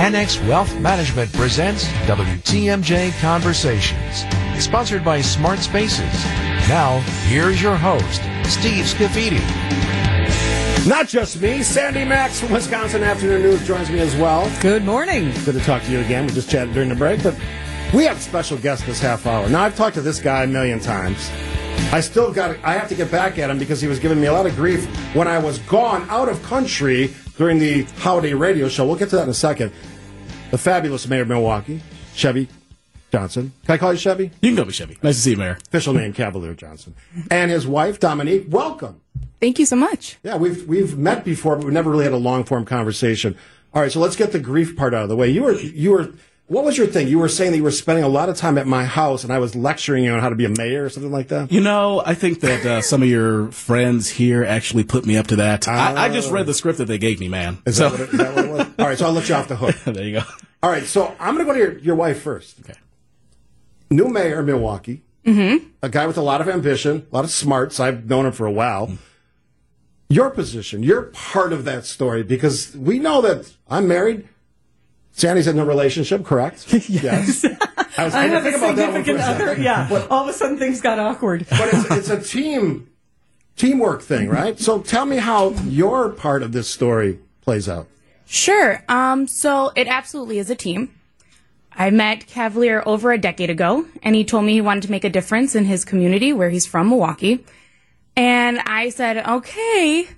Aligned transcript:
Annex 0.00 0.40
Wealth 0.44 0.74
Management 0.80 1.30
presents 1.34 1.84
WTMJ 2.06 3.20
Conversations, 3.20 4.24
sponsored 4.58 5.04
by 5.04 5.20
Smart 5.20 5.58
Spaces. 5.58 6.24
Now, 6.70 7.00
here's 7.26 7.60
your 7.60 7.76
host, 7.76 8.22
Steve 8.44 8.86
Scafidi. 8.86 9.42
Not 10.88 11.06
just 11.06 11.42
me, 11.42 11.62
Sandy 11.62 12.06
Maxx 12.06 12.40
from 12.40 12.50
Wisconsin 12.52 13.02
Afternoon 13.02 13.42
News 13.42 13.66
joins 13.66 13.90
me 13.90 13.98
as 13.98 14.16
well. 14.16 14.50
Good 14.62 14.86
morning. 14.86 15.32
Good 15.44 15.56
to 15.56 15.60
talk 15.60 15.82
to 15.82 15.92
you 15.92 16.00
again. 16.00 16.26
We 16.26 16.32
just 16.32 16.48
chatted 16.48 16.72
during 16.72 16.88
the 16.88 16.94
break, 16.94 17.22
but 17.22 17.38
we 17.92 18.04
have 18.04 18.16
a 18.16 18.20
special 18.20 18.56
guest 18.56 18.86
this 18.86 19.00
half 19.00 19.26
hour. 19.26 19.50
Now, 19.50 19.64
I've 19.64 19.76
talked 19.76 19.96
to 19.96 20.00
this 20.00 20.18
guy 20.18 20.44
a 20.44 20.46
million 20.46 20.80
times. 20.80 21.30
I 21.92 22.00
still 22.00 22.32
got. 22.32 22.56
I 22.64 22.72
have 22.72 22.88
to 22.88 22.94
get 22.94 23.10
back 23.10 23.38
at 23.38 23.50
him 23.50 23.58
because 23.58 23.82
he 23.82 23.88
was 23.88 23.98
giving 23.98 24.18
me 24.18 24.28
a 24.28 24.32
lot 24.32 24.46
of 24.46 24.56
grief 24.56 24.86
when 25.14 25.28
I 25.28 25.38
was 25.38 25.58
gone 25.60 26.08
out 26.08 26.30
of 26.30 26.42
country 26.42 27.14
during 27.40 27.58
the 27.58 27.84
holiday 28.02 28.34
radio 28.34 28.68
show. 28.68 28.84
We'll 28.84 28.96
get 28.96 29.08
to 29.08 29.16
that 29.16 29.22
in 29.22 29.30
a 29.30 29.34
second. 29.34 29.72
The 30.50 30.58
fabulous 30.58 31.08
mayor 31.08 31.22
of 31.22 31.28
Milwaukee, 31.28 31.80
Chevy 32.14 32.48
Johnson. 33.10 33.54
Can 33.64 33.76
I 33.76 33.78
call 33.78 33.94
you 33.94 33.98
Chevy? 33.98 34.24
You 34.42 34.50
can 34.50 34.56
call 34.56 34.66
me 34.66 34.72
Chevy. 34.72 34.98
Nice 35.02 35.14
to 35.14 35.20
see 35.22 35.30
you, 35.30 35.36
Mayor. 35.38 35.56
Official 35.68 35.94
name 35.94 36.12
Cavalier 36.22 36.52
Johnson, 36.52 36.94
and 37.30 37.50
his 37.50 37.66
wife 37.66 37.98
Dominique. 37.98 38.44
Welcome. 38.50 39.00
Thank 39.40 39.58
you 39.58 39.64
so 39.64 39.74
much. 39.76 40.18
Yeah, 40.22 40.36
we've 40.36 40.68
we've 40.68 40.98
met 40.98 41.24
before, 41.24 41.56
but 41.56 41.64
we 41.64 41.72
never 41.72 41.90
really 41.90 42.04
had 42.04 42.12
a 42.12 42.18
long 42.18 42.44
form 42.44 42.66
conversation. 42.66 43.38
All 43.72 43.80
right, 43.80 43.90
so 43.90 44.00
let's 44.00 44.16
get 44.16 44.32
the 44.32 44.38
grief 44.38 44.76
part 44.76 44.92
out 44.92 45.04
of 45.04 45.08
the 45.08 45.16
way. 45.16 45.30
You 45.30 45.44
were 45.44 45.54
you 45.54 45.92
were 45.92 46.10
what 46.50 46.64
was 46.64 46.76
your 46.76 46.88
thing? 46.88 47.06
You 47.06 47.20
were 47.20 47.28
saying 47.28 47.52
that 47.52 47.58
you 47.58 47.62
were 47.62 47.70
spending 47.70 48.02
a 48.02 48.08
lot 48.08 48.28
of 48.28 48.36
time 48.36 48.58
at 48.58 48.66
my 48.66 48.84
house, 48.84 49.22
and 49.22 49.32
I 49.32 49.38
was 49.38 49.54
lecturing 49.54 50.02
you 50.02 50.12
on 50.12 50.18
how 50.18 50.30
to 50.30 50.34
be 50.34 50.44
a 50.44 50.48
mayor 50.48 50.84
or 50.84 50.88
something 50.88 51.12
like 51.12 51.28
that. 51.28 51.52
You 51.52 51.60
know, 51.60 52.02
I 52.04 52.14
think 52.14 52.40
that 52.40 52.66
uh, 52.66 52.82
some 52.82 53.04
of 53.04 53.08
your 53.08 53.52
friends 53.52 54.08
here 54.08 54.42
actually 54.42 54.82
put 54.82 55.06
me 55.06 55.16
up 55.16 55.28
to 55.28 55.36
that. 55.36 55.68
I, 55.68 56.06
I, 56.06 56.08
just 56.08 56.32
read 56.32 56.46
the 56.46 56.54
script 56.54 56.78
that 56.78 56.86
they 56.86 56.98
gave 56.98 57.20
me, 57.20 57.28
man. 57.28 57.58
Is, 57.66 57.76
so, 57.76 57.88
that, 57.88 57.92
what 57.92 58.00
it, 58.00 58.12
is 58.12 58.18
that 58.18 58.34
what 58.34 58.44
it 58.44 58.50
was? 58.50 58.66
All 58.80 58.86
right, 58.86 58.98
so 58.98 59.06
I'll 59.06 59.12
let 59.12 59.28
you 59.28 59.36
off 59.36 59.46
the 59.46 59.54
hook. 59.54 59.76
there 59.84 60.04
you 60.04 60.18
go. 60.18 60.22
All 60.60 60.70
right, 60.70 60.82
so 60.82 61.14
I'm 61.20 61.36
going 61.36 61.46
to 61.46 61.52
go 61.52 61.52
to 61.52 61.58
your, 61.58 61.78
your 61.78 61.94
wife 61.94 62.20
first. 62.20 62.58
Okay. 62.58 62.74
New 63.88 64.08
mayor 64.08 64.40
of 64.40 64.46
Milwaukee. 64.46 65.02
Mm-hmm. 65.24 65.68
A 65.84 65.88
guy 65.88 66.08
with 66.08 66.18
a 66.18 66.22
lot 66.22 66.40
of 66.40 66.48
ambition, 66.48 67.06
a 67.12 67.14
lot 67.14 67.24
of 67.24 67.30
smarts. 67.30 67.78
I've 67.78 68.06
known 68.06 68.26
him 68.26 68.32
for 68.32 68.46
a 68.46 68.52
while. 68.52 68.88
Mm. 68.88 68.98
Your 70.08 70.30
position, 70.30 70.82
you're 70.82 71.02
part 71.02 71.52
of 71.52 71.64
that 71.66 71.86
story 71.86 72.24
because 72.24 72.76
we 72.76 72.98
know 72.98 73.20
that 73.20 73.52
I'm 73.68 73.86
married. 73.86 74.28
Sandy's 75.12 75.46
in 75.46 75.58
a 75.58 75.64
relationship, 75.64 76.24
correct? 76.24 76.72
yes. 76.88 77.44
I, 77.96 78.04
was, 78.04 78.14
I 78.14 78.26
have 78.26 78.46
a 78.46 78.52
significant 78.52 79.20
other. 79.20 79.60
Yeah. 79.60 79.86
But, 79.88 80.10
all 80.10 80.22
of 80.22 80.28
a 80.28 80.32
sudden, 80.32 80.58
things 80.58 80.80
got 80.80 80.98
awkward. 80.98 81.46
But 81.50 81.68
it's, 81.72 81.90
it's 81.90 82.10
a 82.10 82.22
team 82.22 82.88
teamwork 83.56 84.00
thing, 84.00 84.28
right? 84.28 84.58
So 84.58 84.80
tell 84.80 85.04
me 85.04 85.18
how 85.18 85.50
your 85.64 86.08
part 86.10 86.42
of 86.42 86.52
this 86.52 86.68
story 86.68 87.18
plays 87.42 87.68
out. 87.68 87.88
Sure. 88.24 88.82
Um, 88.88 89.26
so 89.26 89.72
it 89.76 89.86
absolutely 89.86 90.38
is 90.38 90.48
a 90.48 90.54
team. 90.54 90.94
I 91.72 91.90
met 91.90 92.26
Cavalier 92.26 92.82
over 92.86 93.12
a 93.12 93.18
decade 93.18 93.50
ago, 93.50 93.86
and 94.02 94.14
he 94.14 94.24
told 94.24 94.44
me 94.44 94.52
he 94.52 94.60
wanted 94.60 94.84
to 94.84 94.90
make 94.90 95.04
a 95.04 95.10
difference 95.10 95.54
in 95.54 95.64
his 95.64 95.84
community 95.84 96.32
where 96.32 96.50
he's 96.50 96.66
from, 96.66 96.88
Milwaukee. 96.88 97.44
And 98.16 98.58
I 98.60 98.90
said, 98.90 99.18
okay, 99.26 100.08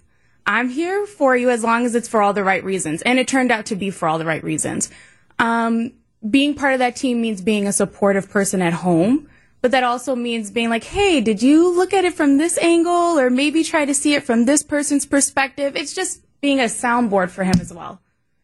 I'm 0.47 0.69
here 0.69 1.07
for 1.07 1.37
you 1.37 1.51
as 1.51 1.63
long 1.63 1.85
as 1.85 1.95
it's 1.95 2.09
for 2.09 2.23
all 2.23 2.33
the 2.33 2.45
right 2.45 2.63
reasons. 2.65 3.03
And 3.03 3.19
it 3.19 3.29
turned 3.29 3.51
out 3.51 3.67
to 3.67 3.77
be 3.77 3.91
for 3.91 4.09
all 4.09 4.19
the 4.19 4.25
right 4.25 4.43
reasons. 4.43 4.91
Um, 5.39 5.93
being 6.29 6.55
part 6.55 6.73
of 6.73 6.79
that 6.79 6.97
team 6.97 7.21
means 7.21 7.41
being 7.41 7.67
a 7.67 7.73
supportive 7.73 8.31
person 8.31 8.63
at 8.63 8.73
home, 8.73 9.29
but 9.61 9.71
that 9.71 9.83
also 9.83 10.15
means 10.15 10.51
being 10.51 10.71
like, 10.71 10.85
hey, 10.85 11.21
did 11.21 11.43
you 11.43 11.75
look 11.75 11.93
at 11.93 12.05
it 12.05 12.15
from 12.15 12.37
this 12.37 12.59
angle 12.59 13.19
or 13.19 13.31
maybe 13.31 13.65
try 13.65 13.85
to 13.85 13.95
see 13.95 14.15
it 14.15 14.25
from 14.25 14.45
this 14.45 14.63
person's 14.63 15.07
perspective? 15.07 15.77
It's 15.77 15.95
just 15.95 16.23
being 16.41 16.61
a 16.61 16.65
soundboard 16.65 17.31
for 17.31 17.45
him 17.45 17.61
as 17.61 17.73
well. 17.73 18.01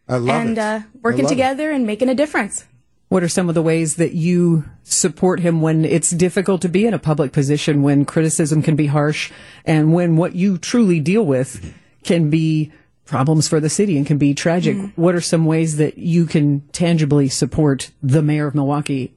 I 0.08 0.16
love 0.16 0.40
and, 0.40 0.52
it. 0.52 0.58
uh, 0.58 0.80
working 1.02 1.26
together 1.26 1.70
it. 1.70 1.76
and 1.76 1.86
making 1.86 2.08
a 2.08 2.14
difference. 2.14 2.64
What 3.08 3.22
are 3.22 3.28
some 3.28 3.48
of 3.48 3.54
the 3.54 3.62
ways 3.62 3.96
that 3.96 4.12
you 4.12 4.64
support 4.82 5.40
him 5.40 5.60
when 5.60 5.84
it's 5.84 6.10
difficult 6.10 6.62
to 6.62 6.68
be 6.68 6.86
in 6.86 6.94
a 6.94 6.98
public 6.98 7.32
position, 7.32 7.82
when 7.82 8.04
criticism 8.04 8.62
can 8.62 8.76
be 8.76 8.86
harsh, 8.86 9.32
and 9.64 9.94
when 9.94 10.16
what 10.16 10.34
you 10.34 10.58
truly 10.58 11.00
deal 11.00 11.24
with 11.24 11.74
can 12.04 12.30
be 12.30 12.72
problems 13.04 13.48
for 13.48 13.58
the 13.58 13.70
city 13.70 13.96
and 13.96 14.06
can 14.06 14.18
be 14.18 14.34
tragic. 14.34 14.76
Mm-hmm. 14.76 15.00
What 15.00 15.14
are 15.14 15.20
some 15.20 15.46
ways 15.46 15.78
that 15.78 15.98
you 15.98 16.26
can 16.26 16.60
tangibly 16.72 17.28
support 17.28 17.90
the 18.02 18.22
mayor 18.22 18.46
of 18.46 18.54
Milwaukee 18.54 19.14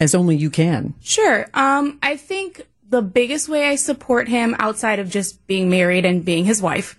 as 0.00 0.14
only 0.14 0.36
you 0.36 0.50
can? 0.50 0.94
Sure. 1.00 1.46
Um, 1.52 1.98
I 2.02 2.16
think 2.16 2.66
the 2.88 3.02
biggest 3.02 3.48
way 3.48 3.68
I 3.68 3.76
support 3.76 4.28
him 4.28 4.56
outside 4.58 4.98
of 4.98 5.10
just 5.10 5.46
being 5.46 5.70
married 5.70 6.04
and 6.04 6.24
being 6.24 6.44
his 6.44 6.62
wife 6.62 6.98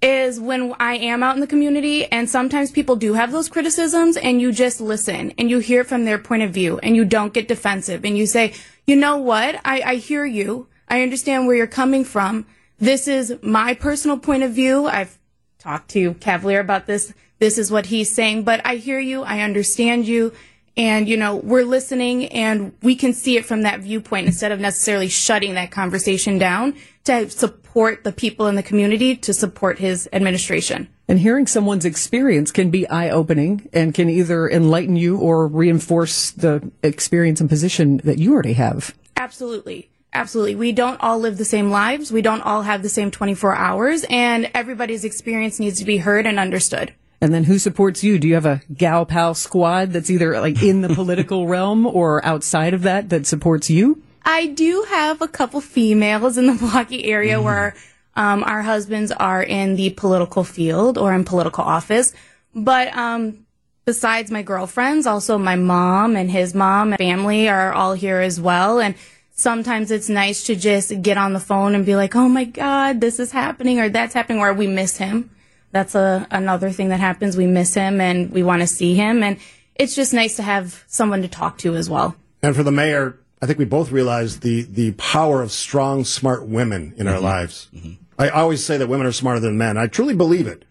is 0.00 0.38
when 0.38 0.72
I 0.78 0.94
am 0.94 1.22
out 1.24 1.34
in 1.34 1.40
the 1.40 1.46
community 1.46 2.04
and 2.06 2.30
sometimes 2.30 2.70
people 2.70 2.94
do 2.94 3.14
have 3.14 3.32
those 3.32 3.48
criticisms 3.48 4.16
and 4.16 4.40
you 4.40 4.52
just 4.52 4.80
listen 4.80 5.32
and 5.38 5.50
you 5.50 5.58
hear 5.58 5.80
it 5.80 5.88
from 5.88 6.04
their 6.04 6.18
point 6.18 6.44
of 6.44 6.52
view 6.52 6.78
and 6.78 6.94
you 6.94 7.04
don't 7.04 7.34
get 7.34 7.48
defensive 7.48 8.04
and 8.04 8.16
you 8.16 8.26
say, 8.26 8.54
you 8.86 8.94
know 8.94 9.16
what? 9.16 9.60
I, 9.64 9.82
I 9.82 9.94
hear 9.96 10.24
you. 10.24 10.68
I 10.88 11.02
understand 11.02 11.46
where 11.46 11.56
you're 11.56 11.66
coming 11.66 12.04
from. 12.04 12.46
This 12.78 13.08
is 13.08 13.36
my 13.42 13.74
personal 13.74 14.18
point 14.18 14.44
of 14.44 14.52
view. 14.52 14.86
I've 14.86 15.18
talked 15.58 15.90
to 15.90 16.14
Cavalier 16.14 16.60
about 16.60 16.86
this. 16.86 17.12
This 17.40 17.58
is 17.58 17.70
what 17.70 17.86
he's 17.86 18.12
saying, 18.12 18.44
but 18.44 18.60
I 18.64 18.76
hear 18.76 19.00
you. 19.00 19.22
I 19.22 19.40
understand 19.40 20.06
you. 20.06 20.32
And, 20.76 21.08
you 21.08 21.16
know, 21.16 21.34
we're 21.34 21.64
listening 21.64 22.26
and 22.26 22.72
we 22.82 22.94
can 22.94 23.12
see 23.12 23.36
it 23.36 23.44
from 23.44 23.62
that 23.62 23.80
viewpoint 23.80 24.26
instead 24.26 24.52
of 24.52 24.60
necessarily 24.60 25.08
shutting 25.08 25.54
that 25.54 25.72
conversation 25.72 26.38
down 26.38 26.76
to 27.04 27.28
support 27.28 28.04
the 28.04 28.12
people 28.12 28.46
in 28.46 28.54
the 28.54 28.62
community 28.62 29.16
to 29.16 29.34
support 29.34 29.80
his 29.80 30.08
administration. 30.12 30.88
And 31.08 31.18
hearing 31.18 31.48
someone's 31.48 31.84
experience 31.84 32.52
can 32.52 32.70
be 32.70 32.88
eye 32.88 33.10
opening 33.10 33.68
and 33.72 33.92
can 33.92 34.08
either 34.08 34.48
enlighten 34.48 34.94
you 34.94 35.18
or 35.18 35.48
reinforce 35.48 36.30
the 36.30 36.70
experience 36.84 37.40
and 37.40 37.50
position 37.50 37.96
that 38.04 38.18
you 38.18 38.32
already 38.32 38.52
have. 38.52 38.94
Absolutely. 39.16 39.90
Absolutely. 40.18 40.56
We 40.56 40.72
don't 40.72 41.00
all 41.00 41.20
live 41.20 41.38
the 41.38 41.44
same 41.44 41.70
lives. 41.70 42.10
We 42.10 42.22
don't 42.22 42.40
all 42.40 42.62
have 42.62 42.82
the 42.82 42.88
same 42.88 43.12
24 43.12 43.54
hours 43.54 44.04
and 44.10 44.50
everybody's 44.52 45.04
experience 45.04 45.60
needs 45.60 45.78
to 45.78 45.84
be 45.84 45.98
heard 45.98 46.26
and 46.26 46.40
understood. 46.40 46.92
And 47.20 47.32
then 47.32 47.44
who 47.44 47.56
supports 47.60 48.02
you? 48.02 48.18
Do 48.18 48.26
you 48.26 48.34
have 48.34 48.44
a 48.44 48.60
gal 48.74 49.06
pal 49.06 49.34
squad 49.34 49.92
that's 49.92 50.10
either 50.10 50.40
like 50.40 50.60
in 50.60 50.80
the 50.80 50.88
political 50.88 51.46
realm 51.54 51.86
or 51.86 52.24
outside 52.26 52.74
of 52.74 52.82
that 52.82 53.10
that 53.10 53.28
supports 53.28 53.70
you? 53.70 54.02
I 54.24 54.46
do 54.46 54.84
have 54.88 55.22
a 55.22 55.28
couple 55.28 55.60
females 55.60 56.36
in 56.36 56.48
the 56.48 56.54
Milwaukee 56.54 57.04
area 57.04 57.36
mm. 57.36 57.44
where 57.44 57.76
um, 58.16 58.42
our 58.42 58.62
husbands 58.62 59.12
are 59.12 59.40
in 59.40 59.76
the 59.76 59.90
political 59.90 60.42
field 60.42 60.98
or 60.98 61.14
in 61.14 61.24
political 61.24 61.62
office. 61.62 62.12
But 62.56 62.92
um, 62.96 63.46
besides 63.84 64.32
my 64.32 64.42
girlfriends, 64.42 65.06
also 65.06 65.38
my 65.38 65.54
mom 65.54 66.16
and 66.16 66.28
his 66.28 66.56
mom 66.56 66.92
and 66.92 66.98
family 66.98 67.48
are 67.48 67.72
all 67.72 67.92
here 67.92 68.18
as 68.18 68.40
well. 68.40 68.80
And 68.80 68.96
sometimes 69.38 69.92
it's 69.92 70.08
nice 70.08 70.42
to 70.44 70.56
just 70.56 71.00
get 71.00 71.16
on 71.16 71.32
the 71.32 71.40
phone 71.40 71.76
and 71.76 71.86
be 71.86 71.94
like, 71.94 72.16
oh 72.16 72.28
my 72.28 72.44
God, 72.44 73.00
this 73.00 73.20
is 73.20 73.30
happening 73.30 73.78
or 73.78 73.88
that's 73.88 74.12
happening, 74.12 74.40
or 74.40 74.52
we 74.52 74.66
miss 74.66 74.96
him. 74.96 75.30
That's 75.70 75.94
a, 75.94 76.26
another 76.30 76.70
thing 76.70 76.88
that 76.88 76.98
happens. 76.98 77.36
We 77.36 77.46
miss 77.46 77.72
him 77.72 78.00
and 78.00 78.32
we 78.32 78.42
want 78.42 78.62
to 78.62 78.66
see 78.66 78.94
him. 78.94 79.22
And 79.22 79.38
it's 79.76 79.94
just 79.94 80.12
nice 80.12 80.36
to 80.36 80.42
have 80.42 80.82
someone 80.88 81.22
to 81.22 81.28
talk 81.28 81.56
to 81.58 81.76
as 81.76 81.88
well. 81.88 82.16
And 82.42 82.56
for 82.56 82.64
the 82.64 82.72
mayor, 82.72 83.20
I 83.40 83.46
think 83.46 83.60
we 83.60 83.64
both 83.64 83.92
realize 83.92 84.40
the, 84.40 84.62
the 84.62 84.92
power 84.92 85.40
of 85.40 85.52
strong, 85.52 86.04
smart 86.04 86.46
women 86.46 86.94
in 86.96 87.06
mm-hmm. 87.06 87.14
our 87.14 87.20
lives. 87.20 87.68
Mm-hmm. 87.72 87.92
I 88.18 88.30
always 88.30 88.64
say 88.64 88.76
that 88.76 88.88
women 88.88 89.06
are 89.06 89.12
smarter 89.12 89.38
than 89.38 89.56
men. 89.56 89.78
I 89.78 89.86
truly 89.86 90.16
believe 90.16 90.48
it. 90.48 90.64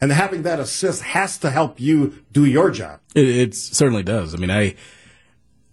And 0.00 0.10
having 0.10 0.44
that 0.44 0.60
assist 0.60 1.02
has 1.02 1.36
to 1.38 1.50
help 1.50 1.78
you 1.78 2.24
do 2.32 2.46
your 2.46 2.70
job. 2.70 3.00
It, 3.14 3.28
it 3.28 3.54
certainly 3.54 4.02
does. 4.02 4.34
I 4.34 4.38
mean, 4.38 4.50
I, 4.50 4.76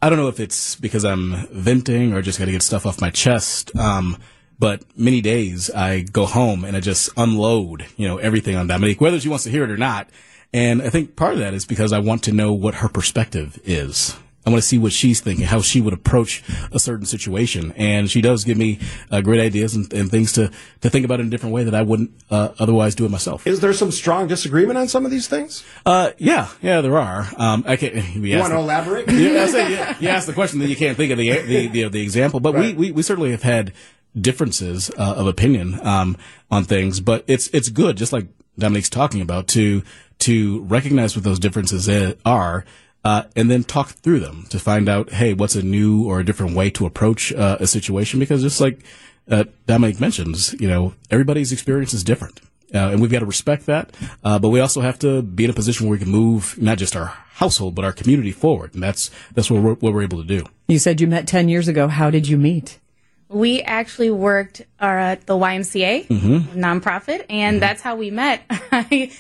I 0.02 0.10
don't 0.10 0.18
know 0.18 0.28
if 0.28 0.40
it's 0.40 0.76
because 0.76 1.06
I'm 1.06 1.48
venting 1.52 2.14
or 2.14 2.22
just 2.22 2.40
got 2.40 2.46
to 2.46 2.52
get 2.52 2.64
stuff 2.64 2.86
off 2.86 3.00
my 3.00 3.12
chest. 3.12 3.76
Um, 3.76 4.18
but 4.58 4.84
many 4.98 5.22
days 5.22 5.70
I 5.70 6.02
go 6.02 6.26
home 6.26 6.64
and 6.66 6.76
I 6.76 6.80
just 6.80 7.10
unload, 7.18 7.86
you 7.98 8.08
know, 8.08 8.18
everything 8.18 8.56
on 8.56 8.68
Dominique, 8.68 9.02
whether 9.02 9.20
she 9.20 9.30
wants 9.30 9.44
to 9.46 9.52
hear 9.52 9.64
it 9.64 9.72
or 9.72 9.78
not. 9.78 10.10
And 10.54 10.82
I 10.82 10.90
think 10.90 11.16
part 11.16 11.34
of 11.34 11.40
that 11.40 11.54
is 11.54 11.66
because 11.66 11.94
I 11.94 12.00
want 12.00 12.24
to 12.24 12.32
know 12.32 12.52
what 12.54 12.76
her 12.76 12.90
perspective 12.90 13.60
is. 13.64 14.16
I 14.46 14.50
want 14.50 14.62
to 14.62 14.68
see 14.68 14.80
what 14.80 14.92
she's 14.92 15.22
thinking, 15.22 15.46
how 15.46 15.62
she 15.62 15.82
would 15.82 15.94
approach 15.94 16.44
a 16.72 16.80
certain 16.80 17.06
situation. 17.06 17.74
And 17.76 18.10
she 18.10 18.22
does 18.22 18.44
give 18.44 18.58
me 18.58 18.80
uh, 19.12 19.22
great 19.22 19.40
ideas 19.40 19.76
and, 19.76 19.92
and, 19.94 20.10
things 20.10 20.32
to, 20.34 20.50
to 20.82 20.90
think 20.90 21.06
about 21.06 21.20
in 21.20 21.28
a 21.28 21.30
different 21.30 21.54
way 21.54 21.64
that 21.64 21.76
I 21.76 21.84
wouldn't 21.84 22.12
uh, 22.32 22.50
otherwise 22.58 22.96
do 22.96 23.06
it 23.06 23.12
myself. 23.12 23.46
Is 23.46 23.60
there 23.60 23.72
some 23.74 23.92
strong 23.92 24.28
disagreement 24.28 24.80
on 24.80 24.88
some 24.88 25.06
of 25.06 25.12
these 25.12 25.28
things? 25.28 25.64
Uh, 25.86 26.12
yeah, 26.18 26.50
yeah, 26.62 26.82
there 26.82 26.98
are. 26.98 27.28
Um, 27.38 27.64
I 27.68 27.76
can't. 27.76 27.94
You 28.16 28.40
want 28.40 28.52
to 28.54 28.58
elaborate? 28.58 29.10
Yeah, 29.22 29.46
say, 29.46 29.72
yeah, 29.72 29.96
you 30.00 30.10
ask 30.10 30.26
the 30.26 30.34
question, 30.34 30.60
then 30.60 30.70
you 30.70 30.76
can't 30.76 30.98
think 30.98 31.12
of 31.12 31.18
the 31.18 31.30
the, 31.42 31.68
the, 31.68 31.90
the 31.90 32.02
example. 32.02 32.40
But 32.40 32.56
right. 32.56 32.76
we, 32.76 32.88
we, 32.88 32.92
we 32.92 33.02
certainly 33.04 33.32
have 33.32 33.44
had 33.44 33.72
differences 34.20 34.90
uh, 34.98 35.14
of 35.18 35.28
opinion 35.28 35.80
um, 35.86 36.18
on 36.50 36.64
things. 36.64 37.00
But 37.00 37.24
it's 37.28 37.48
it's 37.50 37.70
good, 37.70 37.98
just 37.98 38.12
like 38.12 38.28
Dominique's 38.58 38.90
talking 38.90 39.22
about, 39.22 39.48
to 39.50 39.84
to 40.20 40.62
recognize 40.62 41.16
what 41.16 41.24
those 41.24 41.40
differences 41.40 41.88
are 42.26 42.66
uh, 43.04 43.24
and 43.36 43.50
then 43.50 43.64
talk 43.64 43.90
through 43.90 44.20
them 44.20 44.46
to 44.50 44.60
find 44.60 44.88
out, 44.90 45.12
hey, 45.12 45.34
what's 45.34 45.56
a 45.56 45.64
new 45.64 46.06
or 46.06 46.20
a 46.20 46.26
different 46.26 46.56
way 46.56 46.70
to 46.72 46.86
approach 46.86 47.34
uh, 47.34 47.58
a 47.60 47.68
situation? 47.68 48.20
Because 48.20 48.42
just 48.42 48.62
like 48.62 48.84
uh, 49.30 49.46
Dominique 49.68 50.00
mentions, 50.00 50.54
you 50.60 50.68
know, 50.68 50.94
everybody's 51.10 51.52
experience 51.52 51.94
is 51.94 52.04
different. 52.04 52.42
uh, 52.74 52.90
and 52.92 53.02
we've 53.02 53.12
got 53.12 53.20
to 53.20 53.26
respect 53.26 53.66
that. 53.66 53.92
Uh, 54.24 54.40
but 54.40 54.50
we 54.50 54.60
also 54.60 54.82
have 54.82 54.98
to 55.00 55.22
be 55.22 55.44
in 55.44 55.50
a 55.50 55.54
position 55.54 55.88
where 55.88 55.98
we 55.98 56.04
can 56.04 56.10
move 56.12 56.58
not 56.62 56.78
just 56.78 56.96
our 56.96 57.08
household 57.34 57.74
but 57.76 57.84
our 57.84 57.92
community 57.92 58.32
forward, 58.32 58.74
and 58.76 58.84
that's 58.84 59.10
that's 59.34 59.50
what 59.52 59.62
we're, 59.62 59.74
what 59.76 59.94
we're 59.94 60.04
able 60.04 60.20
to 60.22 60.28
do. 60.28 60.46
You 60.68 60.80
said 60.80 61.02
you 61.02 61.08
met 61.08 61.28
10 61.28 61.50
years 61.50 61.68
ago. 61.68 61.88
How 61.88 62.10
did 62.12 62.28
you 62.28 62.38
meet? 62.38 62.80
We 63.28 63.62
actually 63.62 64.12
worked 64.12 64.62
uh, 64.80 64.86
at 64.86 65.26
the 65.26 65.34
YMCA 65.34 66.08
nonprofit, 66.56 67.26
and 67.30 67.62
that's 67.62 67.82
how 67.82 67.96
we 67.96 68.12
met. 68.12 68.44
I, 68.50 69.12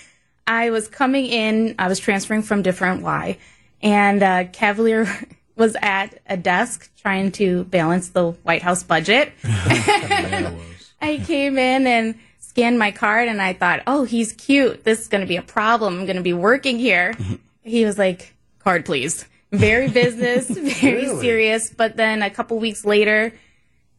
I 0.45 0.69
was 0.69 0.87
coming 0.87 1.25
in, 1.25 1.75
I 1.79 1.87
was 1.87 1.97
transferring 1.99 2.41
from 2.41 2.61
different 2.61 3.03
Y, 3.03 3.37
and 3.83 4.21
uh, 4.23 4.43
Cavalier 4.51 5.07
was 5.55 5.75
at 5.81 6.19
a 6.27 6.37
desk 6.37 6.89
trying 7.01 7.31
to 7.33 7.63
balance 7.65 8.09
the 8.09 8.31
White 8.31 8.61
House 8.61 8.83
budget. 8.83 9.31
I 11.01 11.17
came 11.25 11.57
in 11.57 11.87
and 11.87 12.15
scanned 12.39 12.77
my 12.79 12.91
card, 12.91 13.27
and 13.27 13.41
I 13.41 13.53
thought, 13.53 13.81
oh, 13.87 14.03
he's 14.03 14.33
cute. 14.33 14.83
This 14.83 15.01
is 15.01 15.07
going 15.07 15.21
to 15.21 15.27
be 15.27 15.37
a 15.37 15.41
problem. 15.41 15.99
I'm 15.99 16.05
going 16.05 16.17
to 16.17 16.21
be 16.21 16.33
working 16.33 16.77
here. 16.77 17.13
he 17.63 17.85
was 17.85 17.97
like, 17.97 18.33
card, 18.59 18.85
please. 18.85 19.25
Very 19.51 19.89
business, 19.89 20.47
very 20.49 21.05
Really? 21.07 21.19
serious. 21.21 21.69
But 21.71 21.97
then 21.97 22.21
a 22.21 22.29
couple 22.29 22.57
weeks 22.59 22.85
later, 22.85 23.33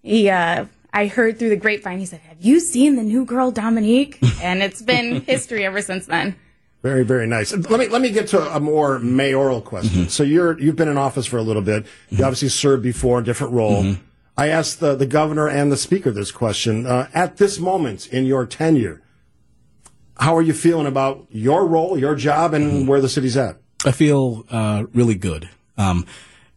he 0.03 0.31
uh 0.31 0.65
I 0.95 1.07
heard 1.09 1.39
through 1.39 1.51
the 1.51 1.57
grapevine 1.57 1.99
he 1.99 2.07
said, 2.07 2.21
"Have 2.21 2.39
you 2.41 2.59
seen 2.59 2.97
the 2.97 3.03
new 3.03 3.27
girl 3.27 3.51
Dominique?" 3.51 4.19
and 4.43 4.63
it's 4.63 4.81
been 4.81 5.21
history 5.21 5.67
ever 5.67 5.83
since 5.83 6.07
then. 6.07 6.37
Very, 6.83 7.05
very 7.05 7.29
nice. 7.29 7.53
Let 7.53 7.79
me 7.79 7.87
let 7.87 8.03
me 8.03 8.11
get 8.11 8.27
to 8.29 8.57
a 8.57 8.59
more 8.59 8.99
mayoral 8.99 9.61
question. 9.61 10.09
So 10.09 10.25
you're 10.25 10.59
you've 10.59 10.75
been 10.75 10.89
in 10.89 10.99
office 10.99 11.27
for 11.27 11.39
a 11.39 11.43
little 11.43 11.63
bit. 11.63 11.87
You 12.11 12.25
obviously 12.25 12.49
served 12.49 12.83
before 12.83 13.19
in 13.19 13.23
a 13.23 13.25
different 13.25 13.53
role. 13.53 13.95
I 14.37 14.49
asked 14.49 14.81
the, 14.81 14.97
the 14.97 15.07
governor 15.07 15.47
and 15.47 15.71
the 15.71 15.77
speaker 15.77 16.11
this 16.11 16.33
question. 16.33 16.87
Uh, 16.87 17.09
at 17.15 17.37
this 17.37 17.59
moment 17.59 18.09
in 18.09 18.25
your 18.25 18.47
tenure, 18.47 19.03
how 20.19 20.35
are 20.37 20.43
you 20.43 20.55
feeling 20.55 20.87
about 20.87 21.27
your 21.31 21.67
role, 21.67 21.99
your 21.99 22.15
job, 22.15 22.55
and 22.55 22.89
where 22.89 23.01
the 23.01 23.09
city's 23.09 23.37
at? 23.37 23.59
I 23.85 23.93
feel 23.93 24.47
uh, 24.51 24.85
really 24.95 25.15
good. 25.15 25.51
Um, 25.77 26.07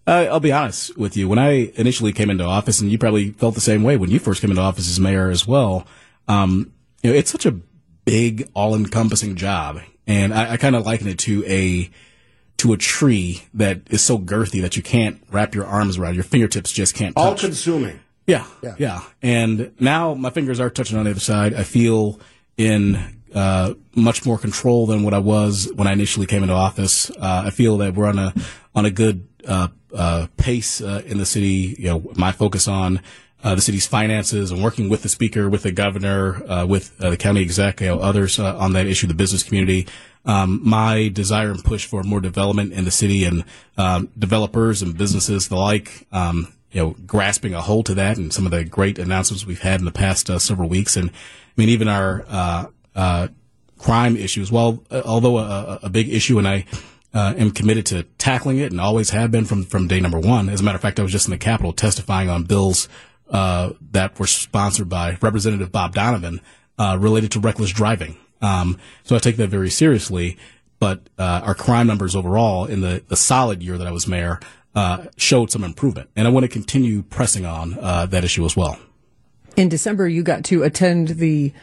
I, 0.08 0.28
I'll 0.28 0.40
be 0.40 0.52
honest 0.52 0.98
with 0.98 1.18
you. 1.18 1.28
When 1.28 1.38
I 1.38 1.72
initially 1.76 2.14
came 2.14 2.30
into 2.30 2.44
office, 2.46 2.80
and 2.80 2.92
you 2.92 2.98
probably 2.98 3.32
felt 3.32 3.56
the 3.56 3.62
same 3.62 3.84
way 3.84 3.98
when 3.98 4.10
you 4.10 4.20
first 4.20 4.42
came 4.42 4.52
into 4.52 4.62
office 4.62 4.90
as 4.90 5.00
mayor 5.00 5.30
as 5.30 5.46
well. 5.46 5.86
Um, 6.28 6.72
you 7.04 7.12
know, 7.12 7.16
it's 7.16 7.32
such 7.32 7.46
a 7.46 7.60
big, 8.06 8.50
all-encompassing 8.54 9.36
job, 9.36 9.82
and 10.08 10.34
I, 10.34 10.54
I 10.54 10.58
kind 10.58 10.76
of 10.76 10.86
liken 10.86 11.08
it 11.08 11.20
to 11.20 11.44
a 11.46 11.90
to 12.58 12.72
a 12.74 12.78
tree 12.78 13.44
that 13.54 13.82
is 13.90 14.02
so 14.02 14.18
girthy 14.18 14.62
that 14.62 14.78
you 14.78 14.82
can't 14.84 15.22
wrap 15.32 15.54
your 15.56 15.66
arms 15.66 15.98
around. 15.98 16.16
Your 16.16 16.24
fingertips 16.24 16.72
just 16.72 16.96
can't 16.96 17.14
All 17.18 17.32
touch. 17.32 17.42
consuming. 17.42 18.00
Yeah, 18.28 18.46
Yeah. 18.64 18.76
yeah, 18.80 19.02
And 19.22 19.72
now 19.80 20.14
my 20.16 20.30
fingers 20.32 20.60
are 20.60 20.70
touching 20.70 20.98
on 20.98 21.04
the 21.04 21.12
other 21.12 21.20
side. 21.20 21.54
I 21.54 21.64
feel 21.64 22.20
in 22.58 22.98
uh, 23.36 23.74
much 23.94 24.26
more 24.26 24.38
control 24.40 24.88
than 24.88 25.04
what 25.04 25.14
I 25.14 25.20
was 25.20 25.70
when 25.76 25.88
I 25.88 25.92
initially 25.92 26.26
came 26.26 26.42
into 26.42 26.56
office. 26.56 27.12
Uh, 27.12 27.44
I 27.46 27.50
feel 27.52 27.78
that 27.80 27.94
we're 27.94 28.08
on 28.08 28.18
a 28.18 28.34
on 28.74 28.86
a 28.86 28.90
good 28.90 29.28
uh, 29.48 29.68
uh, 29.94 30.28
pace 30.38 30.82
uh, 30.82 31.02
in 31.06 31.18
the 31.18 31.26
city. 31.26 31.76
You 31.78 31.90
know, 31.90 32.12
my 32.16 32.32
focus 32.32 32.68
on 32.68 33.02
the 33.54 33.62
city's 33.62 33.86
finances 33.86 34.50
and 34.50 34.64
working 34.64 34.90
with 34.90 35.04
the 35.04 35.10
speaker, 35.10 35.48
with 35.50 35.62
the 35.62 35.72
governor, 35.72 36.42
uh, 36.50 36.66
with 36.66 37.00
uh, 37.00 37.12
the 37.12 37.18
county 37.18 37.42
exec, 37.42 37.82
you 37.82 37.88
know, 37.88 38.00
others 38.00 38.40
uh, 38.40 38.58
on 38.58 38.74
that 38.74 38.88
issue, 38.88 39.06
the 39.06 39.14
business 39.14 39.44
community. 39.44 39.86
Um, 40.26 40.60
my 40.64 41.10
desire 41.10 41.52
and 41.52 41.64
push 41.64 41.86
for 41.86 42.02
more 42.02 42.22
development 42.22 42.74
in 42.74 42.86
the 42.86 42.92
city 42.92 43.26
and 43.26 43.44
um, 43.78 44.10
developers 44.18 44.82
and 44.82 44.98
businesses 44.98 45.50
the 45.50 45.58
like. 45.58 46.08
Um, 46.12 46.52
you 46.72 46.82
know, 46.82 46.96
grasping 47.06 47.54
a 47.54 47.62
hold 47.62 47.86
to 47.86 47.94
that 47.94 48.18
and 48.18 48.34
some 48.34 48.46
of 48.46 48.52
the 48.52 48.66
great 48.66 48.98
announcements 48.98 49.46
we've 49.46 49.62
had 49.62 49.80
in 49.80 49.86
the 49.86 49.92
past 49.92 50.30
uh, 50.30 50.40
several 50.40 50.68
weeks. 50.68 50.98
And 50.98 51.10
I 51.10 51.14
mean, 51.56 51.70
even 51.70 51.88
our, 51.88 52.26
uh, 52.28 52.66
uh, 52.96 53.28
crime 53.78 54.18
issues, 54.18 54.52
well, 54.52 54.84
uh, 54.90 55.02
although 55.06 55.38
a, 55.38 55.80
a- 55.84 55.90
big 55.90 56.10
issue 56.10 56.38
and 56.38 56.48
I, 56.48 56.66
uh, 57.14 57.34
am 57.38 57.52
committed 57.52 57.86
to 57.86 58.04
tackling 58.18 58.58
it 58.58 58.72
and 58.72 58.82
always 58.82 59.12
have 59.12 59.32
been 59.32 59.46
from, 59.46 59.64
from 59.64 59.88
day 59.88 60.02
number 60.02 60.20
one. 60.20 60.50
As 60.50 60.60
a 60.60 60.64
matter 60.64 60.76
of 60.76 60.82
fact, 60.82 61.00
I 61.00 61.04
was 61.04 61.14
just 61.14 61.28
in 61.28 61.32
the 61.32 61.38
Capitol 61.38 61.72
testifying 61.72 62.30
on 62.30 62.44
bills, 62.44 62.90
uh, 63.30 63.72
that 63.92 64.20
were 64.20 64.28
sponsored 64.28 64.90
by 64.90 65.18
Representative 65.22 65.72
Bob 65.72 65.94
Donovan, 65.94 66.42
uh, 66.78 66.98
related 67.00 67.32
to 67.32 67.40
reckless 67.40 67.72
driving. 67.72 68.18
Um, 68.42 68.78
so 69.04 69.16
I 69.16 69.20
take 69.20 69.38
that 69.38 69.48
very 69.48 69.70
seriously. 69.70 70.38
But, 70.78 71.10
uh, 71.18 71.42
our 71.44 71.56
crime 71.56 71.88
numbers 71.88 72.16
overall 72.16 72.66
in 72.66 72.82
the, 72.82 73.02
the 73.08 73.16
solid 73.16 73.64
year 73.64 73.78
that 73.78 73.88
I 73.88 73.92
was 73.92 74.08
mayor, 74.08 74.40
uh, 74.76 75.06
showed 75.16 75.50
some 75.50 75.64
improvement. 75.64 76.10
And 76.18 76.28
I 76.28 76.32
want 76.32 76.44
to 76.44 76.50
continue 76.50 77.02
pressing 77.02 77.46
on, 77.46 77.78
uh, 77.80 78.06
that 78.08 78.26
issue 78.26 78.46
as 78.46 78.58
well. 78.58 78.78
In 79.56 79.70
December, 79.70 80.08
you 80.08 80.22
got 80.22 80.44
to 80.46 80.64
attend 80.64 81.08
the 81.10 81.54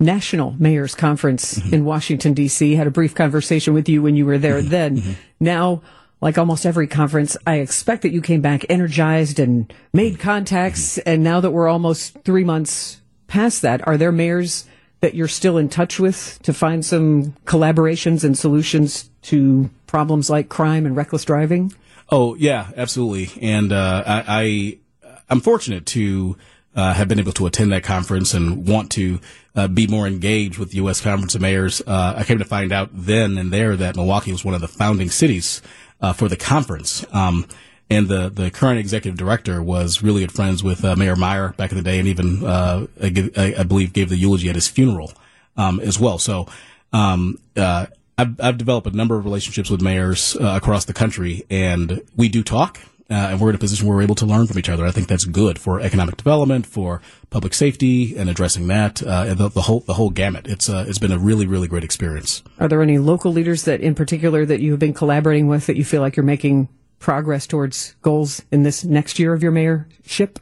National 0.00 0.54
Mayors 0.58 0.94
Conference 0.94 1.58
in 1.70 1.84
Washington, 1.84 2.32
D.C. 2.32 2.74
Had 2.74 2.86
a 2.86 2.90
brief 2.90 3.14
conversation 3.14 3.74
with 3.74 3.88
you 3.88 4.02
when 4.02 4.16
you 4.16 4.24
were 4.26 4.38
there 4.38 4.62
then. 4.62 5.16
Now, 5.38 5.82
like 6.26 6.38
almost 6.38 6.66
every 6.66 6.88
conference, 6.88 7.36
I 7.46 7.58
expect 7.58 8.02
that 8.02 8.10
you 8.10 8.20
came 8.20 8.40
back 8.40 8.66
energized 8.68 9.38
and 9.38 9.72
made 9.92 10.18
contacts. 10.18 10.98
And 10.98 11.22
now 11.22 11.38
that 11.38 11.52
we're 11.52 11.68
almost 11.68 12.18
three 12.24 12.42
months 12.42 13.00
past 13.28 13.62
that, 13.62 13.86
are 13.86 13.96
there 13.96 14.10
mayors 14.10 14.66
that 15.02 15.14
you're 15.14 15.28
still 15.28 15.56
in 15.56 15.68
touch 15.68 16.00
with 16.00 16.40
to 16.42 16.52
find 16.52 16.84
some 16.84 17.36
collaborations 17.44 18.24
and 18.24 18.36
solutions 18.36 19.08
to 19.22 19.70
problems 19.86 20.28
like 20.28 20.48
crime 20.48 20.84
and 20.84 20.96
reckless 20.96 21.24
driving? 21.24 21.72
Oh 22.10 22.34
yeah, 22.34 22.72
absolutely. 22.76 23.30
And 23.40 23.72
uh, 23.72 24.02
I, 24.04 24.24
I 24.26 25.18
I'm 25.30 25.40
fortunate 25.40 25.86
to 25.86 26.36
uh, 26.74 26.92
have 26.92 27.06
been 27.06 27.20
able 27.20 27.32
to 27.34 27.46
attend 27.46 27.70
that 27.70 27.84
conference 27.84 28.34
and 28.34 28.66
want 28.66 28.90
to 28.92 29.20
uh, 29.54 29.68
be 29.68 29.86
more 29.86 30.08
engaged 30.08 30.58
with 30.58 30.70
the 30.70 30.76
U.S. 30.78 31.00
Conference 31.00 31.36
of 31.36 31.40
Mayors. 31.40 31.80
Uh, 31.86 32.14
I 32.16 32.24
came 32.24 32.38
to 32.38 32.44
find 32.44 32.72
out 32.72 32.90
then 32.92 33.38
and 33.38 33.52
there 33.52 33.76
that 33.76 33.94
Milwaukee 33.94 34.32
was 34.32 34.44
one 34.44 34.54
of 34.54 34.60
the 34.60 34.68
founding 34.68 35.08
cities 35.08 35.62
uh, 36.00 36.12
for 36.12 36.28
the 36.28 36.36
conference. 36.36 37.04
Um, 37.12 37.46
and 37.88 38.08
the, 38.08 38.28
the 38.28 38.50
current 38.50 38.80
executive 38.80 39.16
director 39.16 39.62
was 39.62 40.02
really 40.02 40.20
good 40.20 40.32
friends 40.32 40.62
with 40.62 40.84
uh, 40.84 40.96
Mayor 40.96 41.14
Maier 41.14 41.56
back 41.56 41.70
in 41.70 41.76
the 41.76 41.84
day, 41.84 41.98
and 41.98 42.08
even 42.08 42.44
uh, 42.44 42.86
I, 43.00 43.54
I 43.58 43.62
believe 43.62 43.92
gave 43.92 44.08
the 44.08 44.16
eulogy 44.16 44.48
at 44.48 44.56
his 44.56 44.68
funeral 44.68 45.12
um, 45.56 45.78
as 45.80 45.98
well. 45.98 46.18
So 46.18 46.48
um, 46.92 47.38
uh, 47.56 47.86
I've, 48.18 48.40
I've 48.40 48.58
developed 48.58 48.86
a 48.88 48.96
number 48.96 49.16
of 49.16 49.24
relationships 49.24 49.70
with 49.70 49.82
mayors 49.82 50.36
uh, 50.36 50.54
across 50.56 50.84
the 50.84 50.92
country, 50.92 51.44
and 51.48 52.02
we 52.16 52.28
do 52.28 52.42
talk. 52.42 52.80
Uh, 53.08 53.28
and 53.30 53.40
we're 53.40 53.50
in 53.50 53.54
a 53.54 53.58
position 53.58 53.86
where 53.86 53.96
we're 53.96 54.02
able 54.02 54.16
to 54.16 54.26
learn 54.26 54.48
from 54.48 54.58
each 54.58 54.68
other. 54.68 54.84
I 54.84 54.90
think 54.90 55.06
that's 55.06 55.24
good 55.24 55.60
for 55.60 55.80
economic 55.80 56.16
development, 56.16 56.66
for 56.66 57.00
public 57.30 57.54
safety, 57.54 58.16
and 58.16 58.28
addressing 58.28 58.66
that. 58.66 59.00
Uh, 59.00 59.26
and 59.28 59.38
the, 59.38 59.48
the 59.48 59.62
whole 59.62 59.80
the 59.80 59.94
whole 59.94 60.10
gamut. 60.10 60.48
It's 60.48 60.68
uh, 60.68 60.84
it's 60.88 60.98
been 60.98 61.12
a 61.12 61.18
really 61.18 61.46
really 61.46 61.68
great 61.68 61.84
experience. 61.84 62.42
Are 62.58 62.66
there 62.66 62.82
any 62.82 62.98
local 62.98 63.32
leaders 63.32 63.62
that, 63.64 63.80
in 63.80 63.94
particular, 63.94 64.44
that 64.46 64.60
you 64.60 64.72
have 64.72 64.80
been 64.80 64.94
collaborating 64.94 65.46
with 65.46 65.66
that 65.66 65.76
you 65.76 65.84
feel 65.84 66.00
like 66.00 66.16
you're 66.16 66.24
making 66.24 66.68
progress 66.98 67.46
towards 67.46 67.94
goals 68.02 68.42
in 68.50 68.64
this 68.64 68.84
next 68.84 69.18
year 69.18 69.32
of 69.32 69.42
your 69.42 69.52
mayorship? 69.52 70.38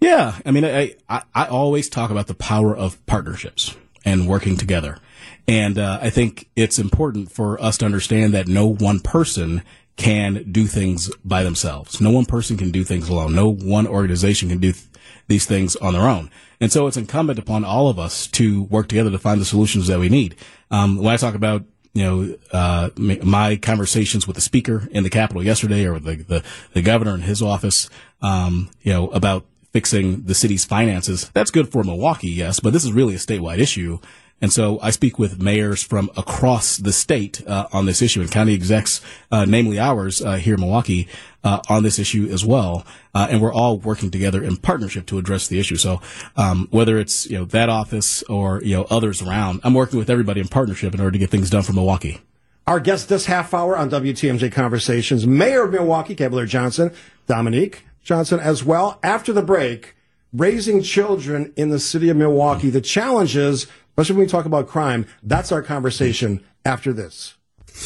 Yeah, 0.00 0.38
I 0.46 0.50
mean, 0.50 0.64
I, 0.64 0.94
I, 1.08 1.22
I 1.34 1.46
always 1.46 1.88
talk 1.88 2.10
about 2.10 2.26
the 2.26 2.34
power 2.34 2.76
of 2.76 3.04
partnerships 3.06 3.76
and 4.04 4.28
working 4.28 4.56
together. 4.56 4.98
And 5.46 5.78
uh, 5.78 5.98
I 6.00 6.10
think 6.10 6.48
it's 6.56 6.78
important 6.78 7.30
for 7.30 7.60
us 7.60 7.78
to 7.78 7.84
understand 7.84 8.32
that 8.34 8.48
no 8.48 8.66
one 8.66 9.00
person 9.00 9.62
can 9.96 10.50
do 10.50 10.66
things 10.66 11.14
by 11.24 11.42
themselves. 11.44 12.00
No 12.00 12.10
one 12.10 12.24
person 12.24 12.56
can 12.56 12.70
do 12.70 12.84
things 12.84 13.08
alone. 13.08 13.34
No 13.34 13.48
one 13.48 13.86
organization 13.86 14.48
can 14.48 14.58
do 14.58 14.72
th- 14.72 14.84
these 15.28 15.46
things 15.46 15.76
on 15.76 15.92
their 15.92 16.08
own. 16.08 16.30
And 16.60 16.72
so 16.72 16.86
it's 16.86 16.96
incumbent 16.96 17.38
upon 17.38 17.64
all 17.64 17.88
of 17.88 17.98
us 17.98 18.26
to 18.28 18.64
work 18.64 18.88
together 18.88 19.10
to 19.10 19.18
find 19.18 19.40
the 19.40 19.44
solutions 19.44 19.86
that 19.86 19.98
we 19.98 20.08
need. 20.08 20.36
Um, 20.70 20.98
when 20.98 21.12
I 21.12 21.16
talk 21.16 21.34
about 21.34 21.64
you 21.94 22.02
know, 22.02 22.36
uh, 22.52 22.90
my 22.96 23.54
conversations 23.56 24.26
with 24.26 24.34
the 24.34 24.42
speaker 24.42 24.88
in 24.90 25.04
the 25.04 25.10
Capitol 25.10 25.44
yesterday 25.44 25.86
or 25.86 26.00
the, 26.00 26.16
the, 26.16 26.44
the 26.72 26.82
governor 26.82 27.14
in 27.14 27.20
his 27.20 27.40
office, 27.40 27.88
um, 28.20 28.68
you 28.82 28.92
know, 28.92 29.08
about 29.10 29.46
fixing 29.72 30.24
the 30.24 30.34
city's 30.34 30.64
finances. 30.64 31.30
That's 31.34 31.52
good 31.52 31.70
for 31.70 31.84
Milwaukee, 31.84 32.30
yes, 32.30 32.58
but 32.58 32.72
this 32.72 32.84
is 32.84 32.92
really 32.92 33.14
a 33.14 33.18
statewide 33.18 33.58
issue. 33.58 34.00
And 34.44 34.52
so 34.52 34.78
I 34.82 34.90
speak 34.90 35.18
with 35.18 35.40
mayors 35.40 35.82
from 35.82 36.10
across 36.18 36.76
the 36.76 36.92
state 36.92 37.40
uh, 37.48 37.66
on 37.72 37.86
this 37.86 38.02
issue 38.02 38.20
and 38.20 38.30
county 38.30 38.52
execs, 38.52 39.00
uh, 39.32 39.46
namely 39.46 39.78
ours 39.78 40.20
uh, 40.20 40.34
here 40.34 40.52
in 40.52 40.60
Milwaukee, 40.60 41.08
uh, 41.42 41.60
on 41.70 41.82
this 41.82 41.98
issue 41.98 42.28
as 42.30 42.44
well. 42.44 42.84
Uh, 43.14 43.26
and 43.30 43.40
we're 43.40 43.54
all 43.54 43.78
working 43.78 44.10
together 44.10 44.44
in 44.44 44.58
partnership 44.58 45.06
to 45.06 45.16
address 45.16 45.48
the 45.48 45.58
issue. 45.58 45.76
So 45.76 46.02
um, 46.36 46.68
whether 46.70 46.98
it's 46.98 47.24
you 47.24 47.38
know 47.38 47.46
that 47.46 47.70
office 47.70 48.22
or 48.24 48.62
you 48.62 48.76
know 48.76 48.86
others 48.90 49.22
around, 49.22 49.62
I'm 49.64 49.72
working 49.72 49.98
with 49.98 50.10
everybody 50.10 50.42
in 50.42 50.48
partnership 50.48 50.92
in 50.92 51.00
order 51.00 51.12
to 51.12 51.18
get 51.18 51.30
things 51.30 51.48
done 51.48 51.62
for 51.62 51.72
Milwaukee. 51.72 52.20
Our 52.66 52.80
guest 52.80 53.08
this 53.08 53.24
half 53.24 53.54
hour 53.54 53.78
on 53.78 53.88
WTMJ 53.88 54.52
Conversations, 54.52 55.26
Mayor 55.26 55.64
of 55.64 55.72
Milwaukee, 55.72 56.14
Cavalier 56.14 56.44
Johnson, 56.44 56.92
Dominique 57.26 57.86
Johnson 58.02 58.40
as 58.40 58.62
well. 58.62 58.98
After 59.02 59.32
the 59.32 59.42
break, 59.42 59.96
raising 60.34 60.82
children 60.82 61.50
in 61.56 61.70
the 61.70 61.78
city 61.78 62.10
of 62.10 62.18
Milwaukee, 62.18 62.68
the 62.68 62.82
challenges, 62.82 63.68
especially 63.96 64.16
when 64.16 64.26
we 64.26 64.30
talk 64.30 64.44
about 64.44 64.66
crime, 64.66 65.06
that's 65.22 65.52
our 65.52 65.62
conversation 65.62 66.44
after 66.64 66.92
this. 66.92 67.34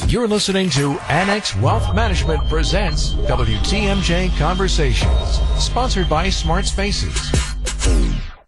You're 0.06 0.28
listening 0.28 0.70
to 0.70 0.98
Annex 1.08 1.54
Wealth 1.56 1.94
Management 1.94 2.48
presents 2.48 3.12
WTMJ 3.12 4.36
Conversations, 4.38 5.40
sponsored 5.58 6.08
by 6.08 6.30
Smart 6.30 6.64
Spaces. 6.64 7.30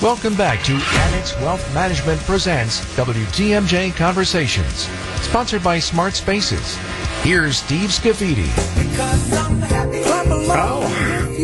Welcome 0.00 0.36
back 0.36 0.62
to 0.64 0.72
Annex 0.72 1.34
Wealth 1.40 1.74
Management 1.74 2.20
presents 2.20 2.80
WTMJ 2.96 3.94
Conversations, 3.96 4.88
sponsored 5.22 5.62
by 5.62 5.78
Smart 5.78 6.14
Spaces. 6.14 6.76
Here's 7.22 7.58
Steve 7.58 7.90
Scafidi. 7.90 8.48
Oh, 10.50 10.82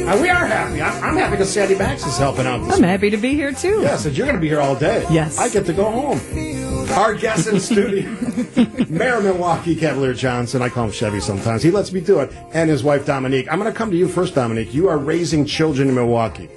uh, 0.09 0.23
we 0.23 0.31
are 0.31 0.47
happy. 0.47 0.81
I'm, 0.81 1.03
I'm 1.05 1.17
happy 1.17 1.33
because 1.33 1.53
Sandy 1.53 1.75
Maxx 1.75 2.07
is 2.07 2.17
helping 2.17 2.47
out. 2.47 2.65
This 2.65 2.77
I'm 2.77 2.83
happy 2.85 3.11
to 3.11 3.17
be 3.17 3.35
here 3.35 3.53
too. 3.53 3.81
Yes, 3.83 4.07
and 4.07 4.17
you're 4.17 4.27
going 4.27 4.37
to 4.37 4.41
be 4.41 4.49
here 4.49 4.61
all 4.61 4.77
day. 4.77 5.05
Yes. 5.11 5.39
I 5.39 5.49
get 5.49 5.67
to 5.67 5.73
go 5.73 5.91
home. 5.91 6.21
Our 6.93 7.15
guest 7.15 7.49
in 7.49 7.61
studio, 7.61 8.09
Mayor 8.89 9.21
Milwaukee, 9.21 9.75
Cavalier 9.75 10.15
Johnson. 10.15 10.63
I 10.63 10.69
call 10.69 10.87
him 10.87 10.93
Chevy 10.93 11.21
sometimes. 11.21 11.63
He 11.63 11.71
lets 11.71 11.93
me 11.93 12.01
do 12.01 12.21
it. 12.21 12.33
And 12.53 12.71
his 12.71 12.85
wife, 12.85 13.07
Dominique. 13.07 13.51
I'm 13.51 13.59
going 13.59 13.73
to 13.73 13.77
come 13.77 13.91
to 13.91 13.97
you 13.97 14.09
first, 14.09 14.35
Dominique. 14.35 14.73
You 14.75 14.89
are 14.89 14.99
raising 14.99 15.45
children 15.45 15.89
in 15.89 15.95
Milwaukee. 15.95 16.49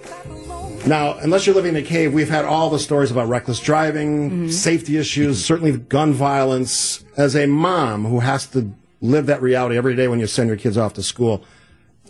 Now, 0.86 1.18
unless 1.18 1.46
you're 1.46 1.56
living 1.56 1.76
in 1.76 1.84
a 1.84 1.86
cave, 1.86 2.14
we've 2.14 2.30
had 2.30 2.46
all 2.46 2.70
the 2.70 2.80
stories 2.80 3.12
about 3.12 3.28
reckless 3.28 3.60
driving, 3.60 4.30
mm-hmm. 4.30 4.50
safety 4.50 4.98
issues, 4.98 5.44
certainly 5.44 5.78
gun 5.78 6.14
violence. 6.14 7.04
As 7.18 7.36
a 7.36 7.46
mom 7.48 8.06
who 8.06 8.20
has 8.20 8.48
to 8.48 8.72
live 9.02 9.26
that 9.26 9.42
reality 9.42 9.78
every 9.78 9.96
day 9.96 10.08
when 10.08 10.20
you 10.20 10.28
send 10.28 10.48
your 10.48 10.58
kids 10.58 10.78
off 10.78 10.94
to 10.94 11.04
school, 11.04 11.44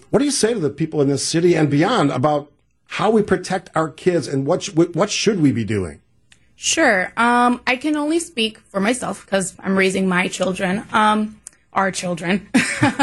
what 0.09 0.19
do 0.19 0.25
you 0.25 0.31
say 0.31 0.53
to 0.53 0.59
the 0.59 0.69
people 0.69 1.01
in 1.01 1.07
this 1.07 1.27
city 1.27 1.55
and 1.55 1.69
beyond 1.69 2.12
about 2.12 2.51
how 2.86 3.09
we 3.09 3.21
protect 3.21 3.69
our 3.75 3.89
kids 3.89 4.27
and 4.27 4.45
what 4.45 4.63
sh- 4.63 4.69
what 4.74 5.09
should 5.09 5.41
we 5.41 5.51
be 5.51 5.63
doing? 5.63 6.01
Sure. 6.60 7.14
Um, 7.16 7.62
I 7.68 7.76
can 7.76 7.96
only 7.96 8.18
speak 8.18 8.58
for 8.58 8.80
myself 8.80 9.24
because 9.24 9.56
I'm 9.60 9.78
raising 9.78 10.10
my 10.10 10.28
children, 10.28 10.84
um, 10.92 11.40
our 11.72 11.92
children. 11.92 12.50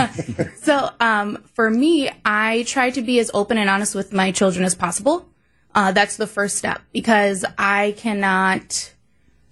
so 0.57 0.91
um, 0.99 1.37
for 1.55 1.71
me, 1.71 2.11
I 2.25 2.65
try 2.67 2.91
to 2.91 3.01
be 3.01 3.21
as 3.21 3.31
open 3.33 3.57
and 3.57 3.71
honest 3.71 3.95
with 3.95 4.13
my 4.13 4.33
children 4.33 4.65
as 4.65 4.75
possible. 4.75 5.29
Uh, 5.73 5.93
that's 5.93 6.17
the 6.17 6.27
first 6.27 6.57
step 6.57 6.83
because 6.93 7.45
I 7.57 7.95
cannot 7.97 8.93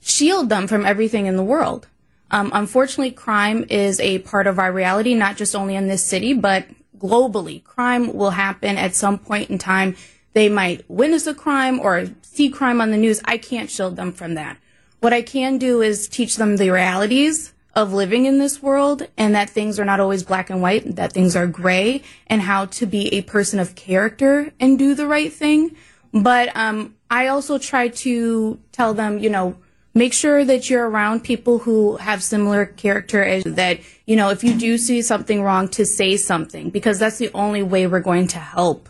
shield 0.00 0.48
them 0.48 0.66
from 0.66 0.84
everything 0.84 1.26
in 1.26 1.36
the 1.36 1.44
world. 1.44 1.86
Um, 2.32 2.50
unfortunately, 2.52 3.12
crime 3.12 3.66
is 3.70 4.00
a 4.00 4.18
part 4.18 4.48
of 4.48 4.58
our 4.58 4.72
reality, 4.72 5.14
not 5.14 5.36
just 5.36 5.54
only 5.54 5.76
in 5.76 5.86
this 5.86 6.02
city, 6.02 6.32
but 6.34 6.66
globally. 6.98 7.62
Crime 7.62 8.12
will 8.14 8.30
happen 8.30 8.78
at 8.78 8.96
some 8.96 9.18
point 9.18 9.48
in 9.48 9.58
time. 9.58 9.94
They 10.32 10.48
might 10.48 10.88
witness 10.88 11.26
a 11.26 11.34
crime 11.34 11.80
or 11.80 12.06
see 12.22 12.48
crime 12.48 12.80
on 12.80 12.90
the 12.90 12.96
news. 12.96 13.20
I 13.24 13.38
can't 13.38 13.70
shield 13.70 13.96
them 13.96 14.12
from 14.12 14.34
that. 14.34 14.58
What 15.00 15.12
I 15.12 15.22
can 15.22 15.58
do 15.58 15.82
is 15.82 16.08
teach 16.08 16.36
them 16.36 16.56
the 16.56 16.70
realities 16.70 17.52
of 17.74 17.92
living 17.92 18.26
in 18.26 18.38
this 18.38 18.62
world 18.62 19.08
and 19.16 19.34
that 19.34 19.50
things 19.50 19.80
are 19.80 19.84
not 19.84 20.00
always 20.00 20.22
black 20.22 20.50
and 20.50 20.60
white, 20.60 20.96
that 20.96 21.12
things 21.12 21.34
are 21.34 21.46
gray 21.46 22.02
and 22.26 22.42
how 22.42 22.66
to 22.66 22.86
be 22.86 23.12
a 23.14 23.22
person 23.22 23.58
of 23.58 23.74
character 23.74 24.52
and 24.60 24.78
do 24.78 24.94
the 24.94 25.06
right 25.06 25.32
thing. 25.32 25.74
But 26.12 26.54
um, 26.54 26.94
I 27.10 27.28
also 27.28 27.58
try 27.58 27.88
to 27.88 28.58
tell 28.72 28.92
them, 28.94 29.18
you 29.18 29.30
know, 29.30 29.56
make 29.94 30.12
sure 30.12 30.44
that 30.44 30.68
you're 30.68 30.88
around 30.88 31.24
people 31.24 31.58
who 31.58 31.96
have 31.96 32.22
similar 32.22 32.66
character 32.66 33.22
as 33.22 33.44
that, 33.44 33.80
you 34.06 34.16
know, 34.16 34.28
if 34.28 34.44
you 34.44 34.54
do 34.54 34.76
see 34.78 35.02
something 35.02 35.42
wrong, 35.42 35.68
to 35.68 35.86
say 35.86 36.16
something 36.16 36.70
because 36.70 36.98
that's 36.98 37.18
the 37.18 37.30
only 37.34 37.62
way 37.62 37.86
we're 37.86 38.00
going 38.00 38.28
to 38.28 38.38
help 38.38 38.88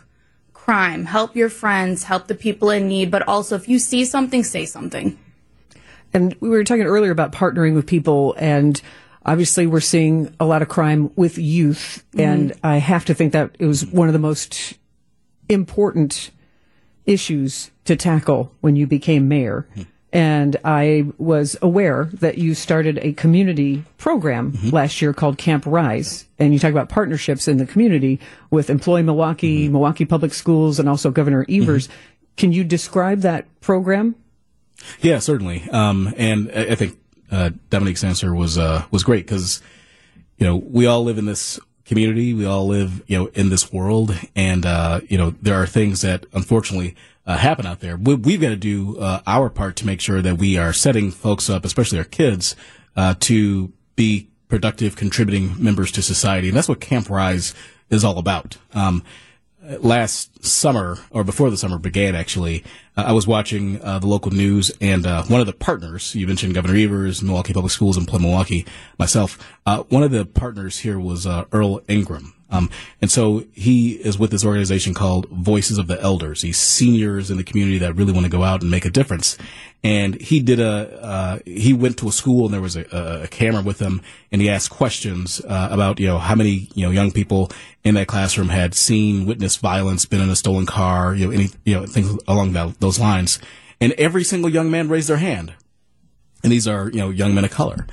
crime, 0.63 1.03
help 1.03 1.35
your 1.35 1.49
friends, 1.49 2.03
help 2.03 2.27
the 2.27 2.35
people 2.35 2.69
in 2.69 2.87
need. 2.87 3.11
But 3.11 3.27
also, 3.27 3.55
if 3.55 3.67
you 3.67 3.79
see 3.79 4.05
something, 4.05 4.43
say 4.43 4.65
something. 4.65 5.19
And 6.13 6.35
we 6.39 6.47
were 6.47 6.63
talking 6.63 6.83
earlier 6.83 7.11
about 7.11 7.33
partnering 7.33 7.75
with 7.75 7.85
people 7.85 8.35
and 8.37 8.79
obviously 9.25 9.67
we're 9.67 9.79
seeing 9.79 10.33
a 10.39 10.45
lot 10.45 10.61
of 10.61 10.69
crime 10.69 11.11
with 11.15 11.37
youth. 11.37 12.05
And 12.17 12.51
mm-hmm. 12.51 12.65
I 12.65 12.77
have 12.77 13.05
to 13.05 13.13
think 13.13 13.33
that 13.33 13.55
it 13.59 13.65
was 13.65 13.85
one 13.85 14.07
of 14.07 14.13
the 14.13 14.19
most 14.19 14.77
important 15.49 16.31
issues 17.05 17.71
to 17.85 17.95
tackle 17.95 18.53
when 18.61 18.75
you 18.75 18.87
became 18.87 19.27
mayor. 19.27 19.67
Hmm. 19.73 19.81
And 20.13 20.57
I 20.63 21.07
was 21.17 21.57
aware 21.63 22.07
that 22.13 22.37
you 22.37 22.53
started 22.53 22.99
a 22.99 23.13
community 23.13 23.83
program 23.97 24.53
last 24.71 25.01
year 25.01 25.11
called 25.11 25.39
Camp 25.39 25.65
Rise. 25.65 26.27
And 26.37 26.53
you 26.53 26.59
talk 26.59 26.69
about 26.69 26.87
partnerships 26.87 27.47
in 27.47 27.57
the 27.57 27.65
community 27.65 28.19
with 28.51 28.69
Employ 28.69 29.01
Milwaukee, 29.01 29.67
Milwaukee 29.67 30.05
Public 30.05 30.35
Schools, 30.35 30.79
and 30.79 30.87
also 30.87 31.09
Governor 31.09 31.47
Evers. 31.49 31.89
Can 32.37 32.51
you 32.51 32.63
describe 32.63 33.21
that 33.21 33.47
program? 33.59 34.15
Yeah, 35.01 35.17
certainly. 35.17 35.67
Um, 35.71 36.13
and 36.15 36.51
I, 36.53 36.61
I 36.61 36.75
think 36.75 36.99
uh, 37.31 37.49
Dominique's 37.71 38.03
answer 38.03 38.35
was 38.35 38.55
uh, 38.57 38.85
was 38.91 39.03
great 39.03 39.25
because 39.25 39.63
you 40.37 40.45
know 40.45 40.57
we 40.57 40.85
all 40.85 41.03
live 41.03 41.17
in 41.17 41.25
this 41.25 41.59
community, 41.85 42.35
we 42.35 42.45
all 42.45 42.67
live 42.67 43.01
you 43.07 43.17
know 43.17 43.25
in 43.33 43.49
this 43.49 43.73
world, 43.73 44.15
and 44.35 44.63
uh, 44.65 45.01
you 45.07 45.17
know 45.17 45.33
there 45.41 45.55
are 45.55 45.65
things 45.65 46.01
that 46.01 46.27
unfortunately 46.33 46.95
uh, 47.25 47.37
happen 47.37 47.65
out 47.65 47.79
there. 47.79 47.97
We, 47.97 48.15
we've 48.15 48.41
got 48.41 48.49
to 48.49 48.55
do 48.55 48.97
uh, 48.97 49.21
our 49.25 49.49
part 49.49 49.75
to 49.77 49.85
make 49.85 50.01
sure 50.01 50.21
that 50.21 50.37
we 50.37 50.57
are 50.57 50.73
setting 50.73 51.11
folks 51.11 51.49
up, 51.49 51.65
especially 51.65 51.97
our 51.97 52.03
kids, 52.03 52.55
uh, 52.95 53.15
to 53.21 53.71
be 53.95 54.29
productive, 54.47 54.95
contributing 54.95 55.55
members 55.57 55.91
to 55.93 56.01
society, 56.01 56.49
and 56.49 56.57
that's 56.57 56.69
what 56.69 56.79
Camp 56.79 57.09
Rise 57.09 57.53
is 57.89 58.03
all 58.03 58.17
about. 58.17 58.57
Um, 58.73 59.03
last 59.79 60.45
summer 60.45 60.97
or 61.09 61.23
before 61.23 61.49
the 61.49 61.55
summer 61.55 61.77
began 61.77 62.15
actually 62.15 62.65
uh, 62.97 63.03
i 63.07 63.13
was 63.13 63.25
watching 63.25 63.81
uh, 63.81 63.97
the 63.97 64.07
local 64.07 64.29
news 64.29 64.69
and 64.81 65.07
uh, 65.07 65.23
one 65.23 65.39
of 65.39 65.47
the 65.47 65.53
partners 65.53 66.13
you 66.15 66.27
mentioned 66.27 66.53
governor 66.53 66.75
evers 66.75 67.21
milwaukee 67.21 67.53
public 67.53 67.71
schools 67.71 67.95
and 67.95 68.05
Employ 68.05 68.19
Milwaukee 68.19 68.65
myself 68.99 69.39
uh, 69.65 69.83
one 69.83 70.03
of 70.03 70.11
the 70.11 70.25
partners 70.25 70.79
here 70.79 70.99
was 70.99 71.25
earl 71.25 71.79
ingram 71.87 72.33
Um, 72.53 72.69
and 73.01 73.09
so 73.09 73.45
he 73.51 73.93
is 73.93 74.19
with 74.19 74.29
this 74.29 74.45
organization 74.45 74.93
called 74.93 75.27
Voices 75.29 75.79
of 75.79 75.87
the 75.87 75.99
Elders. 75.99 76.43
These 76.43 76.59
seniors 76.59 77.31
in 77.31 77.37
the 77.37 77.43
community 77.43 77.79
that 77.79 77.95
really 77.95 78.13
want 78.13 78.25
to 78.25 78.29
go 78.29 78.43
out 78.43 78.61
and 78.61 78.69
make 78.69 78.85
a 78.85 78.91
difference. 78.91 79.39
And 79.83 80.21
he 80.21 80.39
did 80.39 80.59
a, 80.59 81.03
uh, 81.03 81.39
he 81.45 81.73
went 81.73 81.97
to 81.97 82.07
a 82.07 82.11
school 82.11 82.45
and 82.45 82.53
there 82.53 82.61
was 82.61 82.75
a, 82.75 83.23
a 83.23 83.27
camera 83.27 83.63
with 83.63 83.79
him 83.79 84.03
and 84.31 84.39
he 84.39 84.51
asked 84.51 84.69
questions, 84.69 85.41
uh, 85.43 85.69
about, 85.71 85.99
you 85.99 86.05
know, 86.05 86.19
how 86.19 86.35
many, 86.35 86.69
you 86.75 86.85
know, 86.85 86.91
young 86.91 87.11
people 87.11 87.49
in 87.83 87.95
that 87.95 88.07
classroom 88.07 88.49
had 88.49 88.75
seen, 88.75 89.25
witnessed 89.25 89.59
violence, 89.59 90.05
been 90.05 90.21
in 90.21 90.29
a 90.29 90.35
stolen 90.35 90.67
car, 90.67 91.15
you 91.15 91.25
know, 91.25 91.33
any, 91.33 91.49
you 91.65 91.73
know, 91.73 91.87
things 91.87 92.15
along 92.27 92.53
that, 92.53 92.79
those 92.79 92.99
lines. 92.99 93.39
And 93.81 93.93
every 93.93 94.23
single 94.23 94.49
young 94.49 94.69
man 94.69 94.89
raised 94.89 95.09
their 95.09 95.17
hand. 95.17 95.55
And 96.43 96.51
these 96.51 96.67
are, 96.67 96.89
you 96.91 96.99
know, 96.99 97.09
young 97.09 97.33
men 97.33 97.45
of 97.45 97.51
color. 97.51 97.87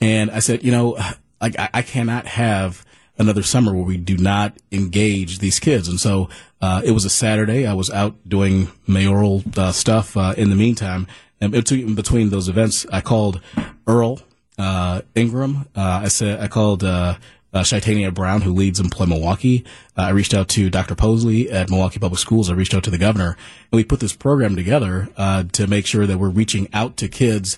And 0.00 0.30
I 0.30 0.38
said, 0.38 0.62
you 0.62 0.70
know, 0.70 0.96
like 1.40 1.58
I, 1.58 1.68
I 1.74 1.82
cannot 1.82 2.26
have 2.26 2.84
another 3.18 3.42
summer 3.42 3.72
where 3.72 3.84
we 3.84 3.96
do 3.96 4.16
not 4.16 4.56
engage 4.72 5.38
these 5.38 5.60
kids. 5.60 5.88
And 5.88 6.00
so, 6.00 6.28
uh, 6.60 6.82
it 6.84 6.92
was 6.92 7.04
a 7.04 7.10
Saturday. 7.10 7.66
I 7.66 7.74
was 7.74 7.90
out 7.90 8.16
doing 8.28 8.68
mayoral 8.86 9.42
uh, 9.56 9.72
stuff, 9.72 10.16
uh, 10.16 10.34
in 10.36 10.50
the 10.50 10.56
meantime. 10.56 11.06
And 11.40 11.54
in 11.54 11.94
between 11.94 12.30
those 12.30 12.48
events, 12.48 12.86
I 12.90 13.00
called 13.00 13.40
Earl, 13.86 14.20
uh, 14.58 15.02
Ingram. 15.14 15.68
Uh, 15.76 16.00
I 16.04 16.08
said, 16.08 16.40
I 16.40 16.48
called, 16.48 16.82
uh, 16.82 17.16
uh, 17.54 17.62
Shaitania 17.62 18.12
Brown, 18.12 18.40
who 18.40 18.52
leads 18.52 18.80
Employ 18.80 19.06
Milwaukee. 19.06 19.64
Uh, 19.96 20.02
I 20.02 20.10
reached 20.10 20.34
out 20.34 20.48
to 20.50 20.68
Dr. 20.68 20.96
Posley 20.96 21.50
at 21.52 21.70
Milwaukee 21.70 22.00
Public 22.00 22.18
Schools. 22.18 22.50
I 22.50 22.54
reached 22.54 22.74
out 22.74 22.82
to 22.84 22.90
the 22.90 22.98
governor, 22.98 23.36
and 23.70 23.76
we 23.76 23.84
put 23.84 24.00
this 24.00 24.12
program 24.12 24.56
together 24.56 25.08
uh, 25.16 25.44
to 25.52 25.68
make 25.68 25.86
sure 25.86 26.04
that 26.04 26.18
we're 26.18 26.30
reaching 26.30 26.68
out 26.72 26.96
to 26.96 27.08
kids 27.08 27.56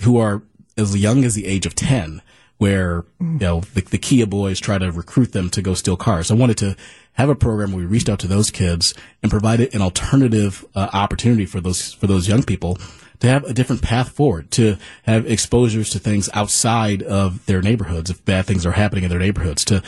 who 0.00 0.16
are 0.18 0.42
as 0.78 0.96
young 0.96 1.22
as 1.24 1.34
the 1.34 1.46
age 1.46 1.66
of 1.66 1.74
10, 1.74 2.22
where 2.58 3.04
you 3.20 3.38
know 3.38 3.60
the, 3.60 3.82
the 3.82 3.98
Kia 3.98 4.26
boys 4.26 4.60
try 4.60 4.78
to 4.78 4.90
recruit 4.90 5.32
them 5.32 5.50
to 5.50 5.62
go 5.62 5.74
steal 5.74 5.96
cars. 5.96 6.30
I 6.30 6.34
wanted 6.34 6.58
to 6.58 6.76
have 7.14 7.28
a 7.28 7.34
program 7.34 7.72
where 7.72 7.80
we 7.80 7.86
reached 7.86 8.08
out 8.08 8.18
to 8.20 8.26
those 8.26 8.50
kids 8.50 8.94
and 9.22 9.30
provided 9.30 9.74
an 9.74 9.82
alternative 9.82 10.64
uh, 10.74 10.88
opportunity 10.92 11.46
for 11.46 11.60
those 11.60 11.92
for 11.94 12.06
those 12.06 12.28
young 12.28 12.42
people 12.42 12.78
to 13.20 13.28
have 13.28 13.44
a 13.44 13.54
different 13.54 13.82
path 13.82 14.10
forward, 14.10 14.50
to 14.52 14.76
have 15.04 15.26
exposures 15.26 15.90
to 15.90 15.98
things 15.98 16.28
outside 16.34 17.02
of 17.02 17.44
their 17.46 17.62
neighborhoods 17.62 18.10
if 18.10 18.24
bad 18.24 18.46
things 18.46 18.66
are 18.66 18.72
happening 18.72 19.04
in 19.04 19.10
their 19.10 19.18
neighborhoods, 19.18 19.64
to 19.64 19.82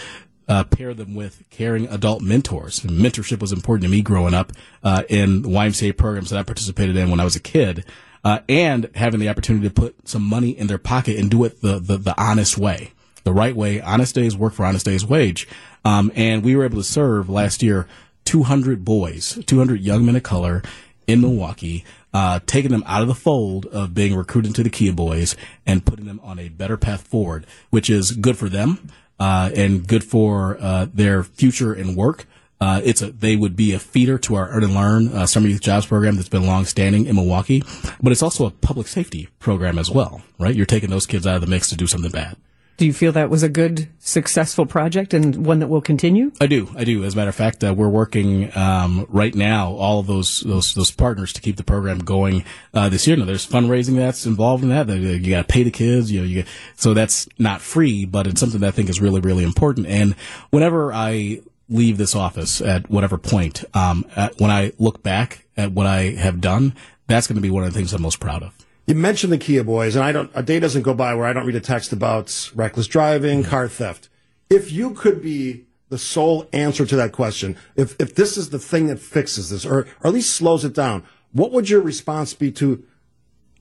uh, 0.49 0.65
pair 0.65 0.95
them 0.95 1.15
with 1.15 1.45
caring 1.51 1.87
adult 1.89 2.23
mentors. 2.23 2.83
And 2.83 2.99
mentorship 2.99 3.41
was 3.41 3.53
important 3.53 3.85
to 3.85 3.91
me 3.91 4.03
growing 4.03 4.35
up 4.35 4.53
uh, 4.83 5.03
in 5.09 5.43
YMCA 5.43 5.97
programs 5.97 6.31
that 6.31 6.39
I 6.39 6.43
participated 6.43 6.97
in 6.97 7.11
when 7.11 7.21
I 7.21 7.25
was 7.25 7.37
a 7.37 7.41
kid. 7.41 7.85
Uh, 8.25 8.41
and 8.49 8.91
having 8.95 9.21
the 9.21 9.29
opportunity 9.29 9.69
to 9.69 9.75
put 9.75 10.09
some 10.09 10.23
money 10.23 10.51
in 10.51 10.67
their 10.67 10.79
pocket 10.79 11.17
and 11.17 11.31
do 11.31 11.45
it 11.45 11.61
the, 11.61 11.79
the, 11.79 11.97
the 11.97 12.21
honest 12.21 12.59
way, 12.59 12.93
the 13.25 13.33
right 13.33 13.55
way, 13.55 13.81
honest 13.81 14.15
days 14.15 14.37
work 14.37 14.53
for 14.53 14.67
honest 14.67 14.85
days 14.85 15.05
wage. 15.05 15.47
Um, 15.85 16.11
and 16.15 16.43
we 16.43 16.57
were 16.57 16.65
able 16.65 16.79
to 16.79 16.85
serve 16.85 17.31
last 17.31 17.63
year 17.63 17.87
200 18.25 18.85
boys, 18.85 19.39
200 19.47 19.81
young 19.81 20.05
men 20.05 20.17
of 20.17 20.23
color 20.23 20.63
in 21.07 21.21
Milwaukee 21.21 21.85
uh, 22.13 22.41
taking 22.47 22.71
them 22.71 22.85
out 22.87 23.03
of 23.03 23.09
the 23.09 23.15
fold 23.15 23.67
of 23.67 23.95
being 23.95 24.17
recruited 24.17 24.55
to 24.55 24.63
the 24.63 24.71
Kia 24.71 24.93
Boys 24.93 25.37
and 25.67 25.85
putting 25.85 26.07
them 26.07 26.21
on 26.23 26.39
a 26.39 26.49
better 26.49 26.77
path 26.77 27.07
forward, 27.07 27.47
which 27.71 27.91
is 27.91 28.13
good 28.13 28.37
for 28.37 28.49
them 28.49 28.91
uh, 29.21 29.51
and 29.55 29.87
good 29.87 30.05
for 30.05 30.57
uh, 30.61 30.87
their 30.93 31.23
future 31.23 31.73
and 31.73 31.97
work. 31.97 32.27
Uh, 32.61 32.81
it's 32.85 33.03
a, 33.03 33.13
they 33.13 33.37
would 33.37 33.55
be 33.57 33.73
a 33.73 33.79
feeder 33.79 34.19
to 34.19 34.35
our 34.35 34.49
Earn 34.51 34.65
and 34.65 34.75
Learn 34.75 35.09
uh, 35.09 35.27
Summer 35.27 35.47
Youth 35.47 35.61
Jobs 35.61 35.87
program 35.87 36.17
that's 36.17 36.29
been 36.29 36.47
long 36.47 36.65
standing 36.65 37.07
in 37.07 37.15
Milwaukee, 37.15 37.63
but 38.03 38.11
it's 38.11 38.23
also 38.23 38.47
a 38.47 38.51
public 38.51 38.89
safety 38.89 39.29
program 39.39 39.79
as 39.79 39.91
well, 39.91 40.23
right? 40.39 40.55
You're 40.55 40.67
taking 40.67 40.91
those 40.91 41.07
kids 41.07 41.27
out 41.27 41.37
of 41.37 41.41
the 41.41 41.47
mix 41.47 41.69
to 41.71 41.77
do 41.77 41.87
something 41.87 42.11
bad. 42.11 42.37
Do 42.79 42.87
you 42.87 42.93
feel 42.93 43.11
that 43.13 43.29
was 43.29 43.43
a 43.43 43.49
good, 43.49 43.89
successful 43.99 44.65
project 44.65 45.13
and 45.13 45.45
one 45.45 45.59
that 45.59 45.67
will 45.67 45.81
continue? 45.81 46.31
I 46.41 46.47
do. 46.47 46.71
I 46.77 46.85
do. 46.85 47.03
As 47.03 47.15
a 47.15 47.17
matter 47.17 47.29
of 47.29 47.35
fact, 47.35 47.65
uh, 47.65 47.75
we're 47.75 47.89
working 47.89 48.57
um, 48.57 49.05
right 49.09 49.35
now 49.35 49.73
all 49.73 49.99
of 49.99 50.07
those 50.07 50.43
those 50.43 50.75
those 50.75 50.93
partners 50.93 51.33
to 51.33 51.41
keep 51.41 51.57
the 51.57 51.65
program 51.65 51.99
going 51.99 52.45
uh, 52.73 52.89
this 52.89 53.05
year. 53.09 53.17
Now, 53.17 53.25
there's 53.25 53.45
fundraising 53.45 53.97
that's 53.97 54.27
involved 54.27 54.63
in 54.63 54.69
that. 54.69 54.89
You 54.89 55.29
got 55.29 55.49
to 55.49 55.53
pay 55.53 55.65
the 55.65 55.73
kids. 55.73 56.13
You 56.13 56.21
know, 56.21 56.27
you 56.27 56.35
get, 56.43 56.47
so 56.77 56.95
that's 56.95 57.29
not 57.37 57.61
free, 57.61 58.05
but 58.05 58.29
it's 58.29 58.39
something 58.39 58.61
that 58.61 58.69
I 58.69 58.71
think 58.71 58.91
is 58.91 59.01
really 59.01 59.21
really 59.21 59.43
important. 59.43 59.89
And 59.89 60.15
whenever 60.51 60.93
I 60.93 61.41
leave 61.69 61.99
this 61.99 62.15
office 62.15 62.61
at 62.61 62.89
whatever 62.91 63.19
point, 63.19 63.65
um, 63.75 64.05
at, 64.17 64.39
when 64.41 64.51
I 64.51 64.73
look 64.79 65.03
back 65.03 65.47
at 65.57 65.73
what 65.73 65.87
I 65.87 66.11
have 66.13 66.41
done, 66.41 66.75
that's 67.07 67.27
going 67.27 67.37
to 67.37 67.43
be 67.43 67.51
one 67.51 67.65
of 67.65 67.73
the 67.73 67.79
things 67.79 67.93
I'm 67.93 68.03
most 68.03 68.21
proud 68.21 68.43
of. 68.43 68.55
You 68.87 68.95
mentioned 68.95 69.33
the 69.33 69.39
Kia 69.39 69.65
boys, 69.65 69.97
and 69.97 70.05
I 70.05 70.13
don't. 70.13 70.31
A 70.35 70.43
day 70.43 70.61
doesn't 70.61 70.83
go 70.83 70.95
by 70.95 71.15
where 71.15 71.27
I 71.27 71.35
don't 71.35 71.45
read 71.45 71.57
a 71.57 71.61
text 71.61 71.93
about 71.93 72.51
reckless 72.55 72.87
driving, 72.87 73.45
car 73.45 73.69
theft. 73.69 74.09
If 74.49 74.73
you 74.73 74.95
could 74.95 75.21
be 75.21 75.67
the 75.91 75.99
sole 75.99 76.49
answer 76.55 76.87
to 76.87 76.97
that 76.97 77.13
question, 77.13 77.57
if 77.77 77.95
if 78.01 78.15
this 78.15 78.39
is 78.39 78.49
the 78.49 78.59
thing 78.59 78.87
that 78.87 78.99
fixes 78.99 79.51
this, 79.51 79.67
or, 79.67 79.81
or 79.81 79.87
at 80.05 80.15
least 80.15 80.35
slows 80.35 80.65
it 80.65 80.73
down, 80.73 81.05
what 81.33 81.53
would 81.53 81.69
your 81.69 81.83
response 81.83 82.33
be 82.33 82.51
to 82.53 82.83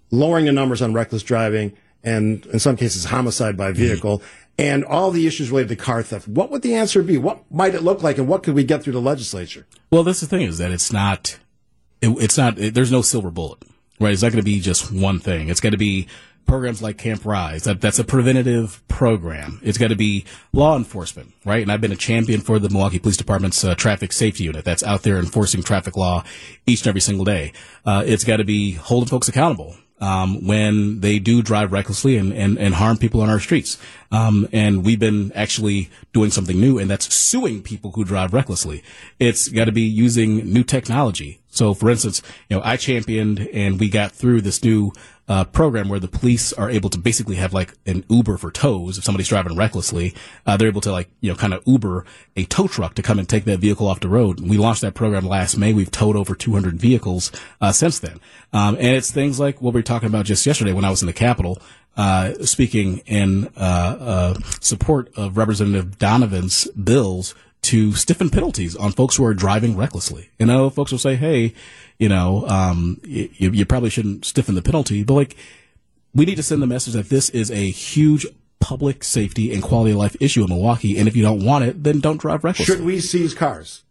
lowering 0.10 0.46
the 0.46 0.54
numbers 0.54 0.82
on 0.82 0.94
reckless 0.94 1.24
driving 1.24 1.74
and 2.04 2.46
in 2.48 2.60
some 2.60 2.78
cases 2.78 3.06
homicide 3.06 3.58
by 3.58 3.72
vehicle 3.72 4.22
and 4.58 4.84
all 4.84 5.12
the 5.12 5.28
issues 5.28 5.52
related 5.52 5.70
to 5.70 5.76
car 5.76 6.04
theft? 6.04 6.28
What 6.28 6.52
would 6.52 6.62
the 6.62 6.76
answer 6.76 7.04
be? 7.04 7.18
What 7.18 7.50
might 7.52 7.76
it 7.76 7.84
look 7.84 8.04
like, 8.04 8.18
and 8.18 8.28
what 8.28 8.44
could 8.44 8.56
we 8.56 8.64
get 8.64 8.84
through 8.84 8.94
the 8.94 9.02
legislature? 9.02 9.66
Well, 9.92 10.04
that's 10.04 10.22
the 10.22 10.28
thing 10.28 10.42
is 10.42 10.58
that 10.58 10.72
it's 10.72 10.92
not. 10.92 11.40
It, 12.02 12.10
it's 12.20 12.38
not. 12.38 12.60
It, 12.60 12.74
there's 12.74 12.92
no 12.92 13.02
silver 13.02 13.32
bullet 13.32 13.64
right? 14.00 14.14
It's 14.14 14.22
not 14.22 14.32
going 14.32 14.44
to 14.44 14.46
be 14.46 14.60
just 14.60 14.92
one 14.92 15.20
thing. 15.20 15.50
It's 15.50 15.60
going 15.60 15.72
to 15.72 15.78
be 15.78 16.08
programs 16.46 16.82
like 16.82 16.98
Camp 16.98 17.26
Rise. 17.26 17.64
That, 17.64 17.82
that's 17.82 18.00
a 18.00 18.04
preventative 18.04 18.82
program. 18.88 19.60
It's 19.64 19.78
got 19.78 19.90
to 19.90 19.96
be 19.96 20.26
law 20.54 20.78
enforcement, 20.78 21.34
right? 21.44 21.62
And 21.62 21.72
I've 21.72 21.82
been 21.82 21.92
a 21.92 21.98
champion 21.98 22.42
for 22.42 22.60
the 22.60 22.70
Milwaukee 22.70 23.00
Police 23.00 23.18
Department's 23.18 23.64
uh, 23.64 23.76
traffic 23.76 24.14
safety 24.14 24.46
unit 24.46 24.64
that's 24.64 24.84
out 24.84 25.04
there 25.04 25.18
enforcing 25.18 25.64
traffic 25.64 25.98
law 25.98 26.24
each 26.66 26.82
and 26.82 26.88
every 26.88 27.02
single 27.02 27.26
day. 27.26 27.54
Uh, 27.86 28.04
it's 28.06 28.24
got 28.24 28.38
to 28.38 28.46
be 28.46 28.74
holding 28.74 29.10
folks 29.10 29.28
accountable. 29.28 29.76
Um, 30.00 30.46
when 30.46 31.00
they 31.00 31.18
do 31.18 31.42
drive 31.42 31.72
recklessly 31.72 32.18
and, 32.18 32.32
and, 32.32 32.60
and 32.60 32.76
harm 32.76 32.98
people 32.98 33.22
on 33.22 33.32
our 33.32 33.40
streets. 33.40 33.80
Um, 34.12 34.48
and 34.54 34.86
we've 34.86 35.00
been 35.00 35.32
actually 35.34 35.90
doing 36.14 36.30
something 36.30 36.60
new, 36.60 36.78
and 36.78 36.88
that's 36.88 37.12
suing 37.12 37.64
people 37.64 37.92
who 37.92 38.06
drive 38.06 38.32
recklessly. 38.32 38.84
It's 39.18 39.50
got 39.50 39.66
to 39.66 39.72
be 39.72 39.82
using 39.82 40.54
new 40.54 40.64
technology. 40.64 41.40
So, 41.58 41.74
for 41.74 41.90
instance, 41.90 42.22
you 42.50 42.58
know, 42.58 42.64
I 42.64 42.78
championed 42.78 43.48
and 43.52 43.80
we 43.80 43.90
got 43.90 44.12
through 44.12 44.42
this 44.42 44.64
new 44.64 44.94
uh, 45.28 45.44
program 45.44 45.90
where 45.90 46.00
the 46.00 46.08
police 46.08 46.54
are 46.54 46.70
able 46.70 46.90
to 46.90 46.98
basically 46.98 47.36
have 47.36 47.54
like 47.54 47.74
an 47.86 48.06
Uber 48.10 48.38
for 48.38 48.50
tows. 48.50 48.98
If 48.98 49.04
somebody's 49.04 49.28
driving 49.28 49.58
recklessly, 49.58 50.14
uh, 50.46 50.56
they're 50.56 50.70
able 50.70 50.82
to 50.82 50.92
like, 50.92 51.10
you 51.20 51.30
know, 51.30 51.36
kind 51.36 51.54
of 51.54 51.64
Uber 51.66 52.06
a 52.36 52.46
tow 52.46 52.68
truck 52.68 52.96
to 52.96 53.02
come 53.02 53.20
and 53.20 53.28
take 53.28 53.44
that 53.46 53.60
vehicle 53.60 53.88
off 53.88 54.00
the 54.00 54.08
road. 54.08 54.40
We 54.40 54.58
launched 54.58 54.82
that 54.82 54.94
program 54.94 55.26
last 55.26 55.58
May. 55.58 55.74
We've 55.74 55.92
towed 55.92 56.16
over 56.16 56.34
200 56.34 56.80
vehicles, 56.80 57.32
uh, 57.60 57.72
since 57.72 58.00
then. 58.00 58.20
Um, 58.54 58.76
and 58.76 58.88
it's 58.88 59.12
things 59.12 59.40
like 59.40 59.62
what 59.62 59.74
we 59.74 59.80
were 59.80 59.84
talking 59.84 60.08
about 60.08 60.26
just 60.26 60.46
yesterday 60.46 60.74
when 60.74 60.86
I 60.86 60.90
was 60.90 61.02
in 61.02 61.08
the 61.08 61.14
Capitol. 61.14 61.60
Uh, 61.98 62.34
speaking 62.46 63.00
in 63.08 63.48
uh, 63.58 63.98
uh, 64.00 64.34
support 64.62 65.12
of 65.18 65.36
Representative 65.36 65.98
Donovan's 65.98 66.68
bills 66.72 67.34
to 67.64 67.94
stiffen 67.94 68.30
penalties 68.30 68.76
on 68.76 68.92
folks 68.92 69.16
who 69.16 69.26
are 69.26 69.34
driving 69.34 69.76
recklessly. 69.76 70.30
You 70.40 70.46
know, 70.46 70.70
folks 70.70 70.92
will 70.92 71.00
say, 71.00 71.16
"Hey, 71.16 71.54
you 71.98 72.10
know, 72.10 72.48
um, 72.48 73.00
you, 73.04 73.30
you 73.38 73.66
probably 73.66 73.90
shouldn't 73.90 74.26
stiffen 74.26 74.56
the 74.56 74.62
penalty," 74.62 75.04
but 75.04 75.14
like, 75.14 75.36
we 76.14 76.26
need 76.26 76.36
to 76.36 76.44
send 76.44 76.62
the 76.62 76.68
message 76.68 76.94
that 76.94 77.10
this 77.10 77.30
is 77.30 77.52
a 77.52 77.70
huge 77.70 78.26
public 78.60 79.04
safety 79.04 79.54
and 79.54 79.62
quality 79.62 79.92
of 79.92 79.98
life 79.98 80.16
issue 80.20 80.44
in 80.44 80.50
Milwaukee, 80.50 80.98
and 80.98 81.08
if 81.08 81.16
you 81.16 81.24
don't 81.24 81.44
want 81.44 81.66
it, 81.66 81.84
then 81.84 82.00
don't 82.00 82.20
drive 82.20 82.44
recklessly. 82.44 82.76
Should 82.76 82.86
we 82.86 83.00
seize 83.00 83.34
cars? 83.34 83.84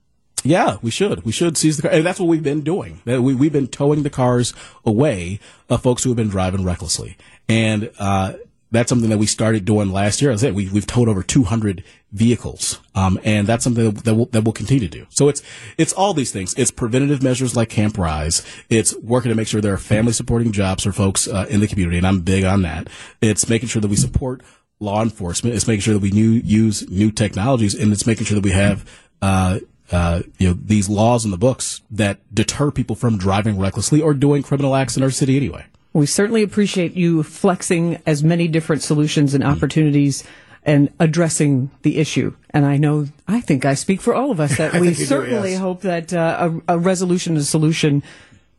Yeah, 0.44 0.76
we 0.80 0.90
should. 0.90 1.24
We 1.24 1.32
should 1.32 1.56
seize 1.56 1.76
the 1.76 1.82
car. 1.82 1.90
And 1.90 2.06
that's 2.06 2.20
what 2.20 2.28
we've 2.28 2.42
been 2.42 2.60
doing. 2.60 3.00
We, 3.04 3.34
we've 3.34 3.52
been 3.52 3.66
towing 3.66 4.04
the 4.04 4.10
cars 4.10 4.54
away 4.84 5.40
of 5.68 5.82
folks 5.82 6.04
who 6.04 6.10
have 6.10 6.16
been 6.16 6.28
driving 6.28 6.64
recklessly. 6.64 7.16
And, 7.48 7.90
uh, 7.98 8.34
that's 8.70 8.88
something 8.88 9.10
that 9.10 9.18
we 9.18 9.26
started 9.26 9.64
doing 9.64 9.92
last 9.92 10.20
year. 10.20 10.30
As 10.30 10.42
I 10.42 10.48
said, 10.48 10.54
we, 10.54 10.68
we've 10.68 10.86
towed 10.86 11.08
over 11.08 11.22
200 11.22 11.84
vehicles. 12.12 12.80
Um, 12.94 13.18
and 13.24 13.46
that's 13.46 13.62
something 13.62 13.92
that, 13.92 14.04
that, 14.04 14.14
we'll, 14.14 14.26
that 14.26 14.42
we'll 14.42 14.52
continue 14.52 14.88
to 14.88 14.98
do. 14.98 15.06
So 15.08 15.28
it's, 15.28 15.42
it's 15.78 15.92
all 15.92 16.14
these 16.14 16.32
things. 16.32 16.52
It's 16.54 16.70
preventative 16.70 17.22
measures 17.22 17.54
like 17.54 17.68
Camp 17.68 17.96
Rise. 17.96 18.44
It's 18.68 18.96
working 18.96 19.28
to 19.28 19.34
make 19.34 19.46
sure 19.46 19.60
there 19.60 19.74
are 19.74 19.78
family 19.78 20.12
supporting 20.12 20.52
jobs 20.52 20.84
for 20.84 20.92
folks, 20.92 21.28
uh, 21.28 21.46
in 21.48 21.60
the 21.60 21.68
community. 21.68 21.98
And 21.98 22.06
I'm 22.06 22.20
big 22.20 22.44
on 22.44 22.62
that. 22.62 22.88
It's 23.20 23.48
making 23.48 23.68
sure 23.68 23.80
that 23.80 23.88
we 23.88 23.96
support 23.96 24.42
law 24.80 25.02
enforcement. 25.02 25.54
It's 25.54 25.68
making 25.68 25.82
sure 25.82 25.94
that 25.94 26.02
we 26.02 26.10
new, 26.10 26.30
use 26.30 26.88
new 26.90 27.10
technologies 27.10 27.74
and 27.74 27.92
it's 27.92 28.06
making 28.06 28.26
sure 28.26 28.34
that 28.34 28.44
we 28.44 28.52
have, 28.52 28.84
uh, 29.22 29.60
uh, 29.92 30.22
you 30.38 30.48
know, 30.48 30.58
these 30.60 30.88
laws 30.88 31.24
in 31.24 31.30
the 31.30 31.38
books 31.38 31.82
that 31.90 32.18
deter 32.34 32.72
people 32.72 32.96
from 32.96 33.16
driving 33.16 33.58
recklessly 33.58 34.02
or 34.02 34.12
doing 34.12 34.42
criminal 34.42 34.74
acts 34.74 34.96
in 34.96 35.02
our 35.04 35.10
city 35.10 35.36
anyway. 35.36 35.64
We 35.96 36.04
certainly 36.04 36.42
appreciate 36.42 36.92
you 36.92 37.22
flexing 37.22 38.02
as 38.04 38.22
many 38.22 38.48
different 38.48 38.82
solutions 38.82 39.32
and 39.32 39.42
opportunities 39.42 40.24
and 40.62 40.92
addressing 41.00 41.70
the 41.80 41.96
issue. 41.96 42.34
And 42.50 42.66
I 42.66 42.76
know, 42.76 43.06
I 43.26 43.40
think 43.40 43.64
I 43.64 43.72
speak 43.72 44.02
for 44.02 44.14
all 44.14 44.30
of 44.30 44.38
us 44.38 44.58
that 44.58 44.74
we 44.80 44.92
certainly 44.92 45.48
do, 45.48 45.52
yes. 45.52 45.58
hope 45.58 45.80
that 45.80 46.12
uh, 46.12 46.50
a, 46.68 46.74
a, 46.74 46.78
resolution, 46.78 47.38
a 47.38 47.42
solution 47.42 48.02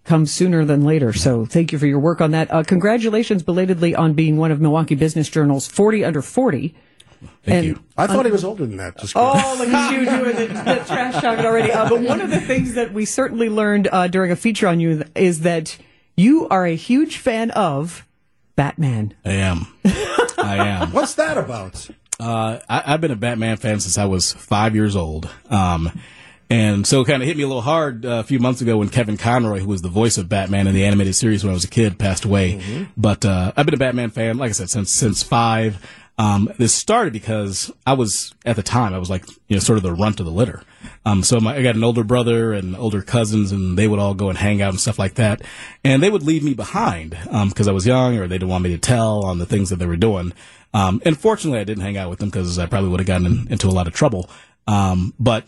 comes 0.03 0.31
sooner 0.31 0.65
than 0.65 0.83
later. 0.83 1.13
So 1.13 1.45
thank 1.45 1.71
you 1.71 1.77
for 1.77 1.85
your 1.85 1.99
work 1.99 2.21
on 2.21 2.31
that. 2.31 2.51
Uh, 2.51 2.63
congratulations 2.63 3.43
belatedly 3.43 3.93
on 3.93 4.13
being 4.13 4.37
one 4.37 4.51
of 4.51 4.59
Milwaukee 4.59 4.95
Business 4.95 5.29
Journal's 5.29 5.67
40 5.67 6.05
under 6.05 6.23
40. 6.23 6.73
Thank 7.19 7.31
and 7.45 7.65
you. 7.67 7.83
I 7.95 8.07
thought 8.07 8.25
he 8.25 8.31
was 8.31 8.45
older 8.45 8.65
than 8.65 8.77
that. 8.77 8.97
Just. 8.97 9.13
Oh, 9.15 9.55
look 9.59 9.69
at 9.69 9.91
you 9.91 10.05
doing 10.05 10.35
the, 10.35 10.47
the 10.47 10.83
trash 10.87 11.21
talking 11.21 11.45
already. 11.45 11.71
Uh, 11.71 11.87
but 11.87 12.01
one 12.01 12.19
of 12.19 12.31
the 12.31 12.41
things 12.41 12.73
that 12.73 12.93
we 12.93 13.05
certainly 13.05 13.47
learned 13.47 13.89
uh, 13.91 14.07
during 14.07 14.31
a 14.31 14.35
feature 14.35 14.67
on 14.67 14.79
you 14.79 15.03
is 15.13 15.41
that 15.41 15.77
you 16.17 16.47
are 16.49 16.65
a 16.65 16.75
huge 16.75 17.17
fan 17.17 17.51
of 17.51 18.05
Batman. 18.55 19.13
I 19.23 19.33
am. 19.33 19.67
I 19.85 20.57
am. 20.67 20.91
What's 20.91 21.15
that 21.15 21.37
about? 21.37 21.87
Uh, 22.19 22.59
I, 22.67 22.93
I've 22.93 23.01
been 23.01 23.11
a 23.11 23.15
Batman 23.15 23.57
fan 23.57 23.79
since 23.79 23.97
I 23.97 24.05
was 24.05 24.33
five 24.33 24.75
years 24.75 24.95
old. 24.95 25.29
Um, 25.49 25.91
and 26.49 26.87
so 26.87 27.01
it 27.01 27.05
kind 27.07 27.21
of 27.21 27.27
hit 27.27 27.37
me 27.37 27.43
a 27.43 27.47
little 27.47 27.61
hard 27.61 28.05
uh, 28.05 28.09
a 28.19 28.23
few 28.23 28.39
months 28.39 28.61
ago 28.61 28.77
when 28.77 28.89
Kevin 28.89 29.17
Conroy, 29.17 29.59
who 29.59 29.67
was 29.67 29.81
the 29.81 29.89
voice 29.89 30.17
of 30.17 30.27
Batman 30.29 30.65
in 30.67 30.73
the 30.73 30.85
animated 30.85 31.13
series 31.15 31.43
when 31.43 31.51
I 31.51 31.53
was 31.53 31.65
a 31.65 31.69
kid, 31.69 31.99
passed 31.99 32.25
away. 32.25 32.87
But 32.95 33.25
uh, 33.25 33.51
I've 33.55 33.65
been 33.65 33.75
a 33.75 33.77
Batman 33.77 34.09
fan, 34.09 34.37
like 34.37 34.49
I 34.49 34.53
said, 34.53 34.69
since 34.69 34.89
since 34.91 35.21
five. 35.23 35.85
Um, 36.19 36.51
this 36.57 36.73
started 36.73 37.13
because 37.13 37.71
I 37.85 37.93
was 37.93 38.33
at 38.43 38.55
the 38.55 38.63
time 38.63 38.93
I 38.93 38.97
was 38.97 39.09
like 39.09 39.27
you 39.47 39.55
know 39.55 39.59
sort 39.59 39.77
of 39.77 39.83
the 39.83 39.93
runt 39.93 40.19
of 40.19 40.25
the 40.25 40.31
litter. 40.31 40.63
Um, 41.05 41.23
so 41.23 41.39
my, 41.39 41.55
I 41.55 41.63
got 41.63 41.75
an 41.75 41.83
older 41.83 42.03
brother 42.03 42.53
and 42.53 42.75
older 42.75 43.01
cousins, 43.01 43.51
and 43.51 43.77
they 43.77 43.87
would 43.87 43.99
all 43.99 44.13
go 44.13 44.29
and 44.29 44.37
hang 44.37 44.61
out 44.61 44.69
and 44.69 44.79
stuff 44.79 44.99
like 44.99 45.15
that. 45.15 45.41
And 45.83 46.01
they 46.01 46.09
would 46.09 46.23
leave 46.23 46.43
me 46.43 46.53
behind 46.53 47.17
because 47.49 47.67
I 47.67 47.71
was 47.71 47.85
young, 47.85 48.17
or 48.17 48.27
they 48.27 48.35
didn't 48.35 48.49
want 48.49 48.63
me 48.63 48.71
to 48.71 48.77
tell 48.77 49.25
on 49.25 49.37
the 49.37 49.45
things 49.45 49.69
that 49.69 49.77
they 49.77 49.85
were 49.85 49.95
doing. 49.95 50.33
Um, 50.73 51.01
and 51.05 51.17
fortunately, 51.17 51.59
I 51.59 51.63
didn't 51.63 51.83
hang 51.83 51.97
out 51.97 52.09
with 52.09 52.19
them 52.19 52.29
because 52.29 52.59
I 52.59 52.65
probably 52.65 52.89
would 52.89 52.99
have 52.99 53.07
gotten 53.07 53.25
in, 53.25 53.47
into 53.49 53.67
a 53.67 53.69
lot 53.69 53.87
of 53.87 53.93
trouble. 53.93 54.29
Um, 54.67 55.13
but 55.19 55.47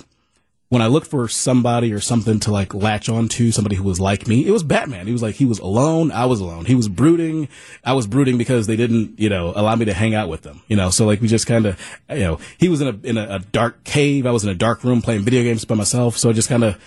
when 0.70 0.84
I 0.84 0.88
looked 0.88 1.08
for 1.08 1.28
somebody 1.28 1.92
or 1.92 2.00
something 2.00 2.40
to 2.42 2.52
like 2.52 2.76
latch 2.76 3.10
onto, 3.10 3.52
somebody 3.52 3.76
who 3.76 3.84
was 3.84 4.00
like 4.00 4.28
me, 4.28 4.48
it 4.48 4.52
was 4.52 4.62
Batman. 4.62 5.08
He 5.08 5.12
was 5.12 5.24
like, 5.24 5.36
he 5.36 5.46
was 5.46 5.58
alone. 5.60 6.12
I 6.12 6.26
was 6.26 6.40
alone. 6.40 6.66
He 6.66 6.76
was 6.76 6.88
brooding. 6.88 7.50
I 7.84 7.94
was 7.94 8.06
brooding 8.06 8.38
because 8.38 8.68
they 8.68 8.76
didn't, 8.76 9.20
you 9.20 9.30
know, 9.30 9.52
allow 9.56 9.76
me 9.76 9.86
to 9.86 9.94
hang 9.94 10.14
out 10.14 10.30
with 10.30 10.44
them, 10.44 10.62
you 10.68 10.76
know, 10.76 10.92
so 10.92 11.08
like 11.08 11.22
we 11.22 11.28
just 11.28 11.48
kind 11.48 11.66
of, 11.66 12.00
you 12.10 12.20
know, 12.20 12.40
he 12.60 12.70
was 12.70 12.82
in 12.82 12.88
a, 12.88 13.08
in 13.08 13.18
a, 13.18 13.36
a 13.36 13.40
dark 13.40 13.84
cave. 13.84 14.28
I 14.28 14.32
was 14.32 14.44
in 14.44 14.50
a 14.52 14.56
dark 14.56 14.84
room 14.84 15.02
playing 15.02 15.24
video 15.24 15.42
games 15.42 15.66
by 15.66 15.74
myself. 15.76 16.18
So 16.18 16.30
I 16.30 16.34
just 16.34 16.50
kind 16.50 16.64
of, 16.64 16.80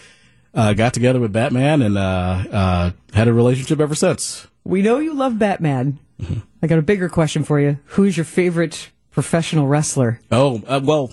uh, 0.54 0.74
got 0.74 0.94
together 0.94 1.18
with 1.18 1.32
Batman 1.32 1.82
and, 1.82 1.98
uh, 1.98 2.44
uh, 2.52 2.90
had 3.12 3.26
a 3.26 3.32
relationship 3.32 3.80
ever 3.80 3.96
since. 3.96 4.46
We 4.64 4.82
know 4.82 4.98
you 5.00 5.12
love 5.12 5.40
Batman. 5.40 5.98
I 6.62 6.68
got 6.68 6.78
a 6.78 6.82
bigger 6.82 7.08
question 7.08 7.42
for 7.42 7.58
you. 7.58 7.78
Who's 7.86 8.16
your 8.16 8.24
favorite 8.24 8.90
professional 9.10 9.66
wrestler? 9.66 10.20
Oh, 10.30 10.62
uh, 10.68 10.80
well, 10.84 11.10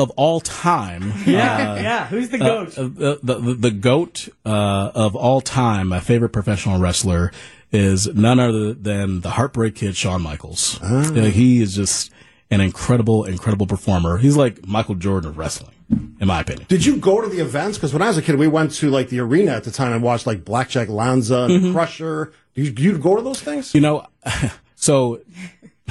of 0.00 0.10
all 0.16 0.40
time. 0.40 1.12
yeah. 1.26 1.80
Yeah. 1.80 2.06
Who's 2.06 2.30
the 2.30 2.42
Uh, 2.42 2.46
uh, 2.46 3.16
the, 3.22 3.34
the, 3.38 3.54
the 3.54 3.70
goat 3.70 4.28
uh, 4.44 4.90
of 4.94 5.14
all 5.14 5.40
time, 5.40 5.88
my 5.88 6.00
favorite 6.00 6.30
professional 6.30 6.78
wrestler 6.80 7.32
is 7.72 8.08
none 8.14 8.40
other 8.40 8.74
than 8.74 9.20
the 9.20 9.30
Heartbreak 9.30 9.76
Kid, 9.76 9.96
Shawn 9.96 10.22
Michaels. 10.22 10.80
Uh, 10.82 11.12
he 11.32 11.62
is 11.62 11.74
just 11.76 12.10
an 12.50 12.60
incredible, 12.60 13.24
incredible 13.24 13.66
performer. 13.66 14.18
He's 14.18 14.36
like 14.36 14.66
Michael 14.66 14.96
Jordan 14.96 15.30
of 15.30 15.38
wrestling, 15.38 15.70
in 16.20 16.26
my 16.26 16.40
opinion. 16.40 16.66
Did 16.68 16.84
you 16.84 16.96
go 16.96 17.20
to 17.20 17.28
the 17.28 17.38
events? 17.38 17.78
Because 17.78 17.92
when 17.92 18.02
I 18.02 18.08
was 18.08 18.18
a 18.18 18.22
kid, 18.22 18.34
we 18.36 18.48
went 18.48 18.72
to 18.76 18.90
like 18.90 19.08
the 19.08 19.20
arena 19.20 19.52
at 19.52 19.62
the 19.62 19.70
time 19.70 19.92
and 19.92 20.02
watched 20.02 20.26
like 20.26 20.44
Blackjack 20.44 20.88
Lanza 20.88 21.42
and 21.44 21.52
Mm-hmm. 21.62 21.72
Crusher. 21.72 22.32
You, 22.56 22.64
you 22.76 22.98
go 22.98 23.14
to 23.14 23.22
those 23.22 23.40
things? 23.40 23.72
You 23.74 23.82
know, 23.82 24.06
so. 24.74 25.20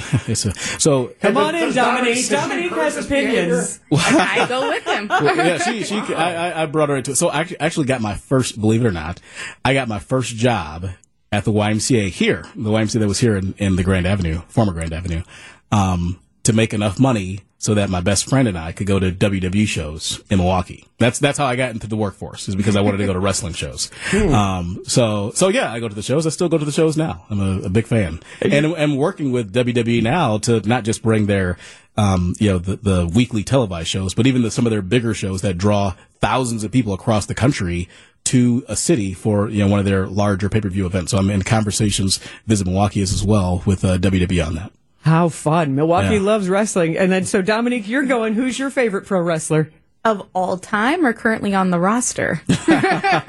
it's 0.28 0.44
a, 0.46 0.52
so 0.54 1.12
Come 1.20 1.36
on 1.36 1.54
in, 1.54 1.72
Dominique. 1.74 2.28
Dominique 2.28 2.30
Dominique 2.30 2.72
has 2.72 2.96
opinions. 3.04 3.80
I 3.92 4.46
go 4.48 4.68
with 4.68 4.84
him. 4.84 5.08
yeah, 5.10 5.58
she, 5.58 5.84
she, 5.84 5.96
I, 6.14 6.50
I- 6.50 6.62
I 6.62 6.66
brought 6.66 6.88
her 6.88 6.96
into 6.96 7.12
it. 7.12 7.16
So 7.16 7.28
I 7.28 7.40
actually- 7.40 7.60
actually 7.60 7.86
got 7.86 8.00
my 8.00 8.14
first, 8.14 8.60
believe 8.60 8.84
it 8.84 8.88
or 8.88 8.92
not, 8.92 9.20
I 9.64 9.74
got 9.74 9.88
my 9.88 9.98
first 9.98 10.34
job 10.36 10.88
at 11.32 11.44
the 11.44 11.52
YMCA 11.52 12.08
here, 12.10 12.44
the 12.56 12.70
YMCA 12.70 12.98
that 13.00 13.06
was 13.08 13.20
here 13.20 13.36
in, 13.36 13.54
in 13.58 13.76
the 13.76 13.84
Grand 13.84 14.06
Avenue, 14.06 14.40
former 14.48 14.72
Grand 14.72 14.92
Avenue, 14.92 15.22
um, 15.70 16.18
to 16.42 16.52
make 16.52 16.74
enough 16.74 16.98
money 16.98 17.40
so 17.60 17.74
that 17.74 17.90
my 17.90 18.00
best 18.00 18.26
friend 18.26 18.48
and 18.48 18.58
I 18.58 18.72
could 18.72 18.86
go 18.86 18.98
to 18.98 19.12
WWE 19.12 19.66
shows 19.66 20.24
in 20.30 20.38
Milwaukee. 20.38 20.86
That's, 20.96 21.18
that's 21.18 21.36
how 21.36 21.44
I 21.44 21.56
got 21.56 21.72
into 21.72 21.86
the 21.86 21.96
workforce 21.96 22.48
is 22.48 22.56
because 22.56 22.74
I 22.74 22.80
wanted 22.80 22.96
to 22.96 23.06
go 23.06 23.12
to 23.12 23.18
wrestling 23.18 23.52
shows. 23.52 23.90
Um, 24.14 24.82
so, 24.86 25.32
so 25.34 25.48
yeah, 25.48 25.70
I 25.70 25.78
go 25.78 25.86
to 25.86 25.94
the 25.94 26.02
shows. 26.02 26.26
I 26.26 26.30
still 26.30 26.48
go 26.48 26.56
to 26.56 26.64
the 26.64 26.72
shows 26.72 26.96
now. 26.96 27.26
I'm 27.28 27.40
a, 27.40 27.66
a 27.66 27.68
big 27.68 27.86
fan 27.86 28.20
and 28.40 28.66
I'm 28.66 28.96
working 28.96 29.30
with 29.30 29.52
WWE 29.52 30.02
now 30.02 30.38
to 30.38 30.66
not 30.66 30.84
just 30.84 31.02
bring 31.02 31.26
their, 31.26 31.58
um, 31.98 32.34
you 32.38 32.48
know, 32.48 32.58
the, 32.58 32.76
the 32.76 33.10
weekly 33.14 33.44
televised 33.44 33.88
shows, 33.88 34.14
but 34.14 34.26
even 34.26 34.40
the, 34.40 34.50
some 34.50 34.66
of 34.66 34.70
their 34.70 34.82
bigger 34.82 35.12
shows 35.12 35.42
that 35.42 35.58
draw 35.58 35.94
thousands 36.20 36.64
of 36.64 36.72
people 36.72 36.94
across 36.94 37.26
the 37.26 37.34
country 37.34 37.90
to 38.24 38.64
a 38.68 38.76
city 38.76 39.12
for, 39.12 39.50
you 39.50 39.58
know, 39.58 39.70
one 39.70 39.80
of 39.80 39.84
their 39.84 40.06
larger 40.06 40.48
pay-per-view 40.48 40.86
events. 40.86 41.10
So 41.10 41.18
I'm 41.18 41.28
in 41.28 41.42
conversations, 41.42 42.20
visit 42.46 42.66
Milwaukee 42.66 43.02
as 43.02 43.22
well 43.22 43.62
with 43.66 43.84
uh, 43.84 43.98
WWE 43.98 44.46
on 44.46 44.54
that. 44.54 44.72
How 45.00 45.28
fun. 45.28 45.74
Milwaukee 45.74 46.14
Yeah. 46.16 46.20
loves 46.20 46.48
wrestling. 46.48 46.96
And 46.96 47.10
then, 47.10 47.24
so 47.24 47.40
Dominique, 47.42 47.88
you're 47.88 48.04
going. 48.04 48.34
Who's 48.34 48.58
your 48.58 48.70
favorite 48.70 49.06
pro 49.06 49.20
wrestler? 49.20 49.70
Of 50.04 50.26
all 50.34 50.56
time 50.56 51.04
or 51.04 51.12
currently 51.12 51.54
on 51.54 51.70
the 51.70 51.78
roster? 51.78 52.40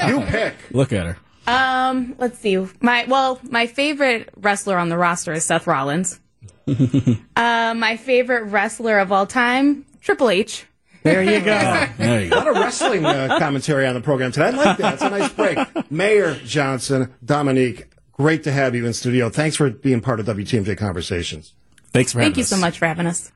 You 0.08 0.22
pick. 0.22 0.54
Look 0.72 0.94
at 0.94 1.06
her. 1.06 1.18
Um, 1.48 2.16
let's 2.18 2.40
see. 2.40 2.58
My 2.82 3.06
well, 3.08 3.40
my 3.44 3.68
favorite 3.68 4.30
wrestler 4.38 4.78
on 4.78 4.90
the 4.90 4.98
roster 4.98 5.34
is 5.34 5.44
Seth 5.46 5.66
Rollins. 5.68 6.20
uh, 6.68 7.74
my 7.76 7.98
favorite 7.98 8.44
wrestler 8.46 9.00
of 9.00 9.12
all 9.12 9.26
time, 9.26 9.86
Triple 10.02 10.30
H. 10.30 10.66
There 11.04 11.24
you 11.24 11.40
go. 11.40 11.88
There 11.98 12.22
you 12.22 12.30
go. 12.30 12.36
A 12.36 12.38
lot 12.38 12.48
of 12.48 12.56
wrestling 12.58 13.06
uh, 13.06 13.40
commentary 13.40 13.88
on 13.88 13.96
the 13.96 14.02
program 14.02 14.32
today. 14.32 14.48
I 14.48 14.50
like 14.52 14.78
that. 14.78 14.94
It's 14.96 15.04
a 15.04 15.10
nice 15.10 15.32
break. 15.34 15.58
Mayor 15.92 16.36
Johnson, 16.46 17.12
Dominique, 17.26 17.88
great 18.12 18.44
to 18.44 18.52
have 18.52 18.76
you 18.76 18.86
in 18.86 18.94
studio. 18.94 19.30
Thanks 19.30 19.56
for 19.56 19.70
being 19.72 20.00
part 20.02 20.20
of 20.20 20.28
WTMJ 20.28 20.78
Conversations. 20.78 21.54
Thanks 21.92 22.14
for 22.14 22.20
Thank 22.20 22.34
having 22.34 22.40
you 22.40 22.44
so 22.44 22.58
much 22.58 22.80
for 22.80 22.86
having 22.86 23.08
us. 23.08 23.32